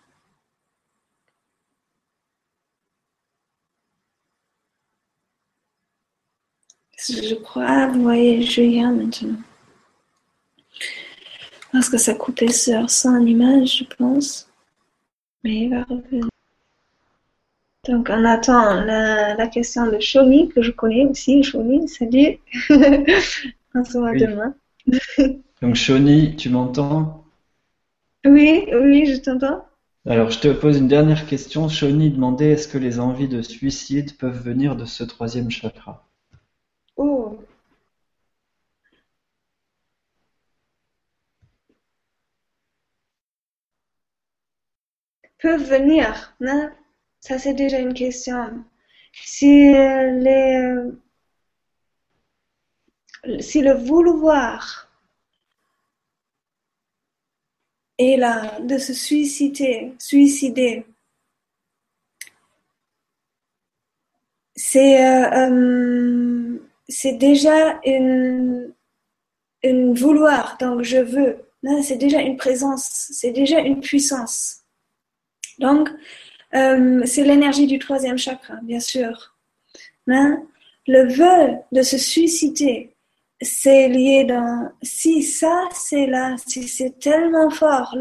[6.98, 9.38] Je crois, vous voyez Julien maintenant.
[11.72, 14.47] Parce que ça coupait sur son image, je pense.
[15.44, 16.28] Mais il va revenir.
[17.88, 21.42] Donc, on attend la, question de Shoni, que je connais aussi.
[21.42, 22.38] Shoni, salut.
[23.74, 24.54] on se voit demain.
[25.62, 27.24] Donc, Shoni, tu m'entends?
[28.26, 29.64] Oui, oui, je t'entends.
[30.06, 31.68] Alors, je te pose une dernière question.
[31.68, 36.06] Shoni demandait est-ce que les envies de suicide peuvent venir de ce troisième chakra?
[36.96, 37.38] Oh.
[45.40, 46.36] Peuvent venir?
[47.20, 48.64] Ça, c'est déjà une question.
[49.12, 49.72] Si
[53.62, 54.88] le vouloir
[57.98, 60.86] est là de se suicider, suicider,
[64.56, 66.58] c'est euh, euh,
[66.88, 68.72] c'est déjà une,
[69.62, 71.44] une vouloir, donc je veux.
[71.82, 74.64] C'est déjà une présence, c'est déjà une puissance.
[75.58, 75.90] Donc,
[76.54, 79.34] euh, c'est l'énergie du troisième chakra, bien sûr.
[80.06, 82.94] Le vœu de se susciter,
[83.42, 87.94] c'est lié dans si ça c'est là, si c'est tellement fort,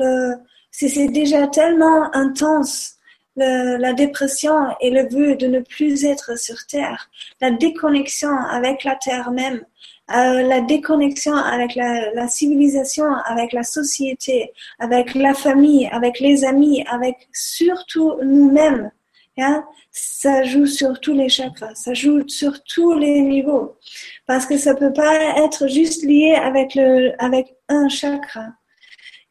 [0.71, 2.97] si c'est déjà tellement intense,
[3.35, 7.09] la dépression et le vœu de ne plus être sur Terre,
[7.41, 9.63] la déconnexion avec la Terre même,
[10.09, 16.83] euh, la déconnexion avec la, civilisation, avec la société, avec la famille, avec les amis,
[16.87, 18.91] avec surtout nous-mêmes.
[19.35, 19.65] Yeah?
[19.91, 23.77] Ça joue sur tous les chakras, ça joue sur tous les niveaux.
[24.25, 26.77] Parce que ça peut pas être juste lié avec,
[27.19, 28.47] avec un chakra.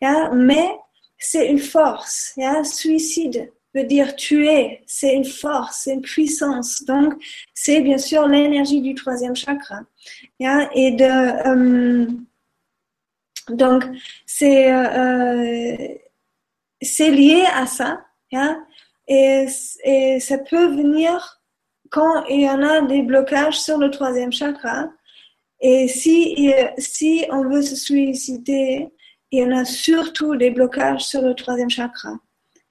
[0.02, 0.30] Yeah?
[0.34, 0.68] Mais
[1.18, 2.34] c'est une force.
[2.36, 2.64] Yeah?
[2.64, 6.82] Suicide veut dire tuer, c'est une force, c'est une puissance.
[6.84, 7.14] Donc,
[7.54, 9.80] c'est bien sûr l'énergie du troisième chakra.
[10.40, 10.70] Yeah?
[10.74, 12.06] Et de, euh,
[13.48, 13.84] donc,
[14.24, 15.76] c'est euh,
[16.98, 18.00] lié à ça.
[18.32, 18.56] Yeah?
[19.08, 19.46] Et,
[19.84, 21.42] et ça peut venir
[21.90, 24.88] quand il y en a des blocages sur le troisième chakra.
[25.60, 28.88] Et si, si on veut se suicider,
[29.30, 32.18] il y en a surtout des blocages sur le troisième chakra.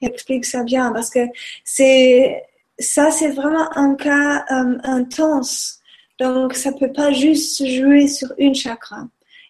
[0.01, 1.19] Explique ça bien parce que
[1.63, 2.43] c'est
[2.77, 5.79] ça, c'est vraiment un cas euh, intense.
[6.19, 9.07] Donc, ça peut pas juste se jouer sur une chakra.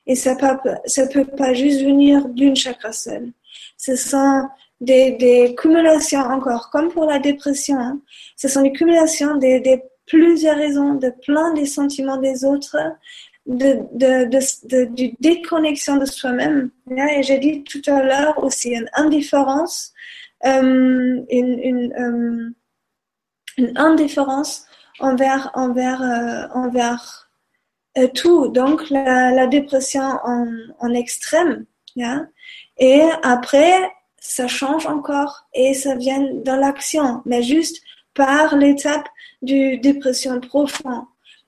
[0.08, 3.32] Et ça peut, ça peut pas juste venir d'une chakra seule.
[3.78, 4.48] Ce sont
[4.82, 7.78] des, des cumulations encore, comme pour la dépression.
[7.78, 8.00] Hein.
[8.36, 12.78] Ce sont des cumulations des, plusieurs raisons, de plein des sentiments des autres,
[13.48, 16.70] de, de, déconnexion de soi-même.
[16.92, 19.95] Et j'ai dit tout à l'heure aussi une indifférence,
[20.46, 22.50] une, une, euh,
[23.58, 24.66] une, indifférence
[25.00, 27.30] envers, envers, euh, envers
[27.98, 28.50] euh, tout.
[28.50, 31.66] Donc la, dépression en, extrême.
[31.96, 32.28] Yeah?
[32.78, 33.74] Et après,
[34.20, 37.82] ça change encore et ça vient dans l'action, mais juste
[38.14, 39.08] par l'étape
[39.42, 41.06] du dépression profonde.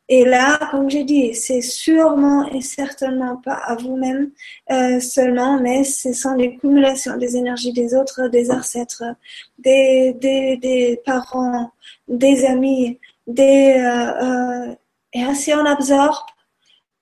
[0.10, 4.32] Et là, comme j'ai dit, c'est sûrement et certainement pas à vous-même
[4.72, 9.04] euh, seulement, mais ce sont les cumulations des énergies des autres, des ancêtres,
[9.60, 11.72] des, des, des parents,
[12.08, 14.76] des amis, des euh, euh,
[15.14, 16.26] et ainsi on absorbe.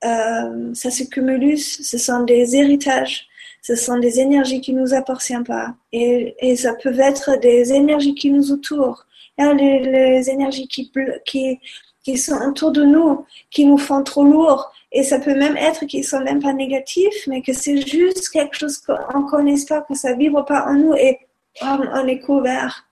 [0.01, 3.27] Ça se cumule, ce sont des héritages
[3.65, 5.73] ce sont des énergies qui nous appartiennent pas.
[5.91, 9.07] Et, et ça peut être des énergies qui nous entourent.
[9.39, 10.91] Les, les énergies qui,
[11.25, 11.59] qui,
[12.05, 14.71] qui sont autour de nous, qui nous font trop lourd.
[14.93, 18.55] Et ça peut même être qu'ils sont même pas négatifs, mais que c'est juste quelque
[18.57, 21.19] chose qu'on ne connaît pas, que ça vibre pas en nous et
[21.61, 22.87] on est couvert.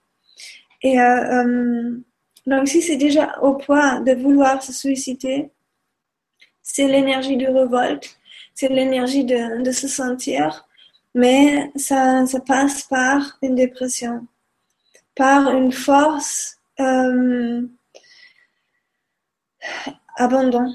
[0.82, 1.97] Et euh, euh,
[2.45, 5.49] donc si c'est déjà au point de vouloir se suicider,
[6.61, 8.18] c'est l'énergie de révolte
[8.53, 10.68] c'est l'énergie de, se sentir,
[11.16, 14.28] mais ça, ça, passe par une dépression,
[15.16, 17.61] par une force euh,
[20.16, 20.74] abandon.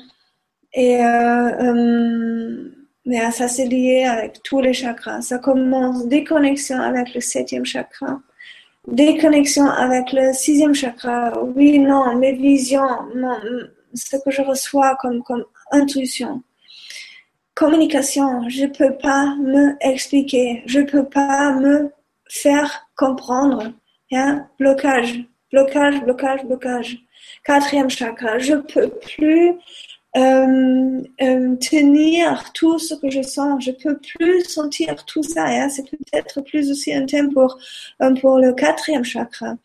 [0.74, 2.70] Et euh, euh,
[3.06, 5.22] mais ça c'est lié avec tous les chakras.
[5.22, 8.20] Ça commence déconnexion avec le septième chakra,
[8.86, 11.42] déconnexion avec le sixième chakra.
[11.42, 12.88] Oui, non, mes visions,
[13.94, 16.42] ce que je reçois comme, comme intuition
[17.58, 21.90] communication, je peux pas me expliquer, je peux pas me
[22.28, 23.72] faire comprendre.
[24.12, 24.46] Hein?
[24.60, 26.98] Blocage, blocage, blocage, blocage.
[27.48, 29.52] Quatrième chakra, je peux plus
[30.18, 35.46] euh, euh, tenir tout ce que je sens, je peux plus sentir tout ça.
[35.46, 35.70] Hein?
[35.70, 37.58] C'est peut-être plus aussi un thème pour,
[38.02, 39.56] euh, pour le quatrième chakra.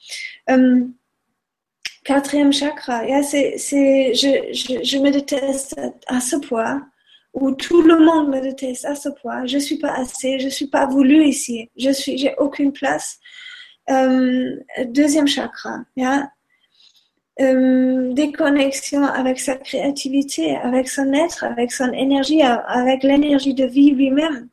[2.05, 5.75] Quatrième chakra, je, me déteste
[6.07, 6.88] à ce point
[7.34, 9.45] où tout le monde me déteste à ce point.
[9.45, 13.19] Je suis pas assez, je suis pas voulu ici, je suis, j'ai aucune place.
[14.88, 16.32] Deuxième chakra, yeah?
[17.41, 23.91] Euh, déconnexion avec sa créativité, avec son être, avec son énergie, avec l'énergie de vie
[23.91, 24.49] lui-même.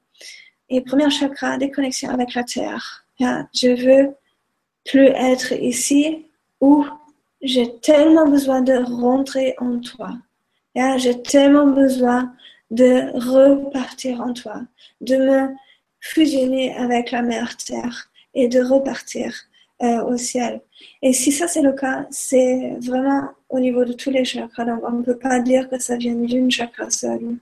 [0.70, 3.04] Et premier chakra, déconnexion avec la terre.
[3.18, 3.48] Yeah?
[3.54, 4.14] Je veux
[4.86, 6.26] plus être ici
[6.60, 6.86] où
[7.42, 10.12] j'ai tellement besoin de rentrer en toi.
[10.74, 10.96] Yeah?
[10.96, 12.32] J'ai tellement besoin
[12.70, 14.62] de repartir en toi,
[15.00, 15.48] de me
[16.00, 19.34] fusionner avec la mère Terre et de repartir
[19.82, 20.60] euh, au ciel.
[21.02, 24.64] Et si ça c'est le cas, c'est vraiment au niveau de tous les chakras.
[24.64, 27.36] Donc on ne peut pas dire que ça vient d'une chakra seule.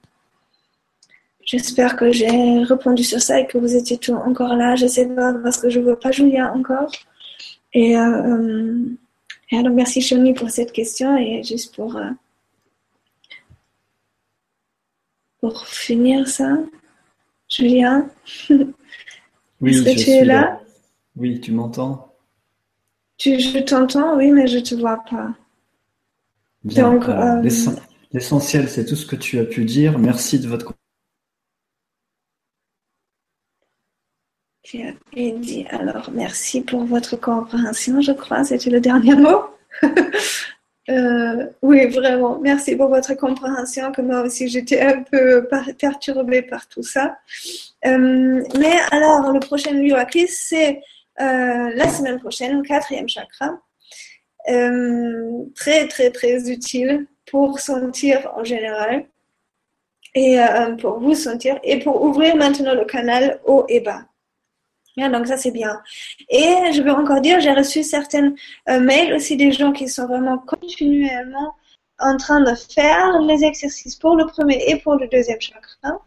[1.45, 4.77] J'espère que j'ai répondu sur ça et que vous étiez tous encore là.
[4.77, 6.93] Je sais pas parce que je ne vois pas Julia encore.
[7.73, 8.23] Et, euh,
[9.53, 11.99] euh, donc merci Choni pour cette question et juste pour
[15.41, 16.59] pour finir ça,
[17.49, 18.09] Julien
[19.61, 20.61] Oui, Est-ce que tu es là,
[21.17, 22.08] Oui, tu m'entends?
[23.19, 25.35] Tu, Je t'entends, oui, mais je ne te vois pas.
[26.65, 27.43] Donc, euh,
[28.13, 29.99] l'essentiel, c'est tout ce que tu as pu dire.
[29.99, 30.73] Merci de votre
[34.63, 39.45] Tu as dit alors merci pour votre compréhension, je crois, c'était le dernier mot.
[40.91, 42.39] Euh, oui, vraiment.
[42.41, 45.47] Merci pour votre compréhension, que moi aussi j'étais un peu
[45.79, 47.19] perturbée par tout ça.
[47.87, 50.77] Euh, mais alors, le prochain lieu à c'est?
[50.77, 50.81] euh,
[51.19, 53.59] la semaine prochaine, quatrième chakra.
[54.49, 59.07] euh, très, très, très utile pour sentir en général
[60.15, 64.05] et euh, pour vous sentir et pour ouvrir maintenant le canal haut et bas.
[64.97, 65.81] donc ça c'est bien.
[66.31, 68.35] Et je veux encore dire, j'ai reçu certaines
[68.69, 71.55] euh, mails aussi des gens qui sont vraiment continuellement
[72.01, 76.01] en train de faire les exercices pour le premier et pour le deuxième chakra.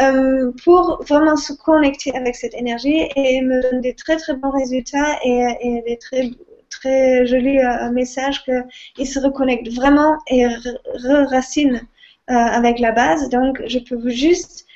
[0.00, 4.50] Euh, pour vraiment se connecter avec cette énergie et me donner des très très bons
[4.50, 6.30] résultats et, des très
[6.70, 8.42] très jolis euh, messages
[8.94, 11.82] qu'ils se reconnectent vraiment et re-racinent
[12.30, 13.28] euh, avec la base.
[13.28, 14.66] Donc, je peux vous juste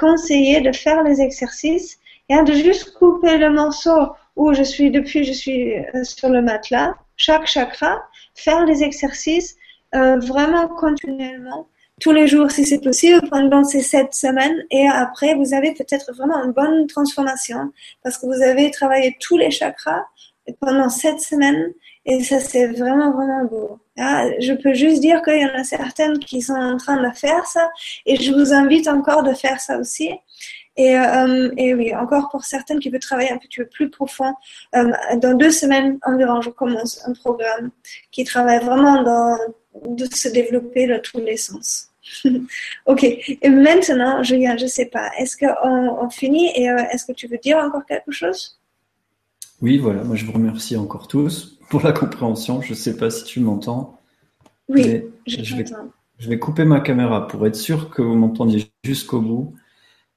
[0.00, 1.98] conseiller de faire les exercices
[2.28, 6.94] et de juste couper le morceau où je suis depuis, je suis sur le matelas,
[7.16, 8.02] chaque chakra,
[8.34, 9.56] faire les exercices
[9.92, 11.68] vraiment continuellement
[12.00, 16.12] tous les jours si c'est possible pendant ces sept semaines et après vous avez peut-être
[16.12, 17.72] vraiment une bonne transformation
[18.02, 20.04] parce que vous avez travaillé tous les chakras
[20.60, 21.72] pendant sept semaines
[22.04, 23.78] et ça c'est vraiment vraiment beau.
[23.98, 27.14] Ah, je peux juste dire qu'il y en a certaines qui sont en train de
[27.16, 27.70] faire ça
[28.04, 30.10] et je vous invite encore de faire ça aussi.
[30.76, 34.34] Et, euh, oui, encore pour certaines qui veulent travailler un petit peu plus profond,
[34.74, 37.70] euh, dans deux semaines environ, je commence un programme
[38.12, 39.38] qui travaille vraiment dans
[39.86, 41.90] de se développer dans tous les sens.
[42.86, 43.04] ok.
[43.04, 47.26] Et maintenant, Julien, je sais pas, est-ce qu'on on finit et euh, est-ce que tu
[47.26, 48.58] veux dire encore quelque chose?
[49.60, 50.04] Oui, voilà.
[50.04, 52.60] Moi, je vous remercie encore tous pour la compréhension.
[52.62, 53.98] Je ne sais pas si tu m'entends.
[54.68, 55.64] Oui, je, vais,
[56.18, 59.54] je vais couper ma caméra pour être sûr que vous m'entendiez jusqu'au bout.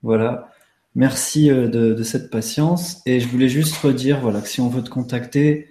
[0.02, 0.50] Voilà.
[0.96, 3.02] Merci euh, de, cette patience.
[3.06, 5.69] Et je voulais juste redire voilà, que si on veut te contacter,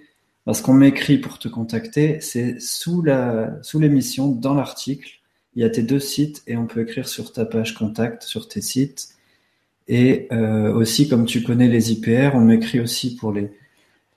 [0.49, 5.21] parce qu'on m'écrit pour te contacter, c'est sous la sous l'émission, dans l'article,
[5.53, 8.47] il y a tes deux sites et on peut écrire sur ta page contact, sur
[8.47, 9.09] tes sites.
[9.87, 13.51] Et euh, aussi, comme tu connais les IPR, on m'écrit aussi pour les,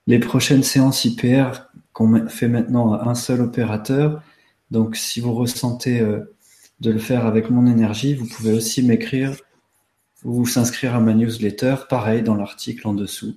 [0.07, 4.23] les prochaines séances IPR qu'on fait maintenant à un seul opérateur.
[4.71, 6.35] Donc, si vous ressentez euh,
[6.81, 9.37] de le faire avec mon énergie, vous pouvez aussi m'écrire
[10.25, 13.37] ou s'inscrire à ma newsletter, pareil dans l'article en dessous.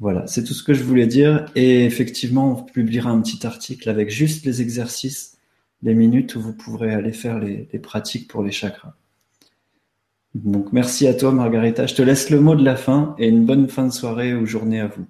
[0.00, 1.46] Voilà, c'est tout ce que je voulais dire.
[1.54, 5.38] Et effectivement, on publiera un petit article avec juste les exercices,
[5.82, 8.94] les minutes où vous pourrez aller faire les, pratiques pour les chakras.
[10.34, 11.86] Donc merci à toi Margarita.
[11.86, 14.46] Je te laisse le mot de la fin et une bonne fin de soirée ou
[14.46, 15.06] journée à vous.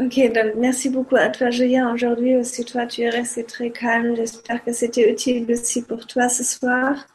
[0.00, 1.92] Ok, donc merci beaucoup à toi, Julien.
[1.92, 4.14] Aujourd'hui aussi, toi, tu es resté très calme.
[4.14, 7.08] J'espère que c'était utile aussi pour toi ce soir.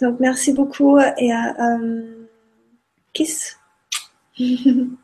[0.00, 2.26] Donc, merci beaucoup et à euh,
[3.12, 3.58] Kiss.
[4.34, 4.98] 呵呵呵。